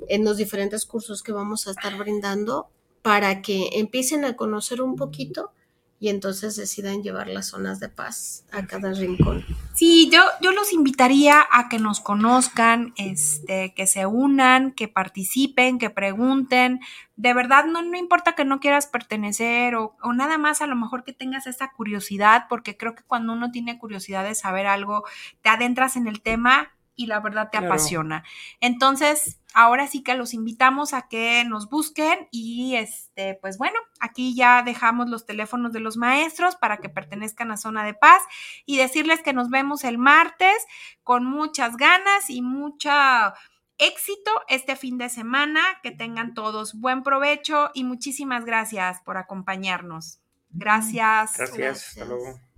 [0.07, 2.69] en los diferentes cursos que vamos a estar brindando
[3.01, 5.51] para que empiecen a conocer un poquito
[5.99, 9.45] y entonces decidan llevar las zonas de paz a cada rincón.
[9.73, 15.79] Sí, yo, yo los invitaría a que nos conozcan, este, que se unan, que participen,
[15.79, 16.81] que pregunten.
[17.15, 20.75] De verdad, no, no importa que no quieras pertenecer o, o nada más, a lo
[20.75, 25.05] mejor que tengas esa curiosidad, porque creo que cuando uno tiene curiosidad de saber algo,
[25.41, 27.73] te adentras en el tema y la verdad te Claro.
[27.73, 28.23] apasiona.
[28.59, 34.35] Entonces, ahora sí que los invitamos a que nos busquen y este, pues bueno, aquí
[34.35, 38.21] ya dejamos los teléfonos de los maestros para que pertenezcan a Zona de Paz
[38.65, 40.57] y decirles que nos vemos el martes
[41.03, 43.33] con muchas ganas y mucha
[43.79, 50.19] éxito este fin de semana, que tengan todos buen provecho y muchísimas gracias por acompañarnos.
[50.51, 51.35] Gracias.
[51.35, 51.57] Gracias.
[51.57, 51.87] Gracias.
[51.89, 52.52] Hasta luego.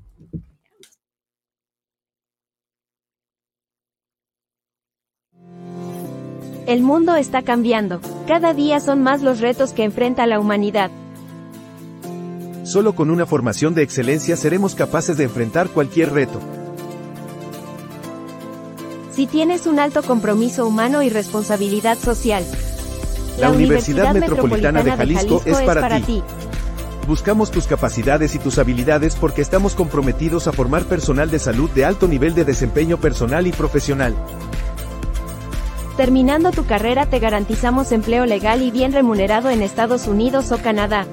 [6.67, 8.01] El mundo está cambiando.
[8.27, 10.89] Cada día son más los retos que enfrenta la humanidad.
[12.63, 16.39] Solo con una formación de excelencia seremos capaces de enfrentar cualquier reto.
[19.11, 22.43] Si tienes un alto compromiso humano y responsabilidad social.
[23.39, 26.23] La Universidad Metropolitana de Jalisco es para ti.
[27.07, 31.85] Buscamos tus capacidades y tus habilidades porque estamos comprometidos a formar personal de salud de
[31.85, 34.15] alto nivel de desempeño personal y profesional.
[35.97, 41.05] Terminando tu carrera te garantizamos empleo legal y bien remunerado en Estados Unidos o Canadá.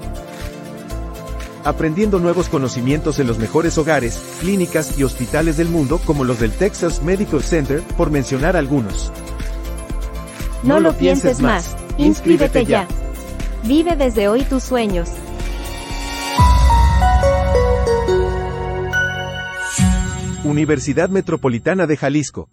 [1.64, 6.50] Aprendiendo nuevos conocimientos en los mejores hogares, clínicas y hospitales del mundo como los del
[6.50, 9.12] Texas Medical Center, por mencionar algunos.
[10.64, 11.76] No, lo pienses más.
[11.98, 12.88] Inscríbete ya.
[13.62, 15.08] Vive desde hoy tus sueños.
[20.42, 22.48] Universidad Metropolitana de Jalisco.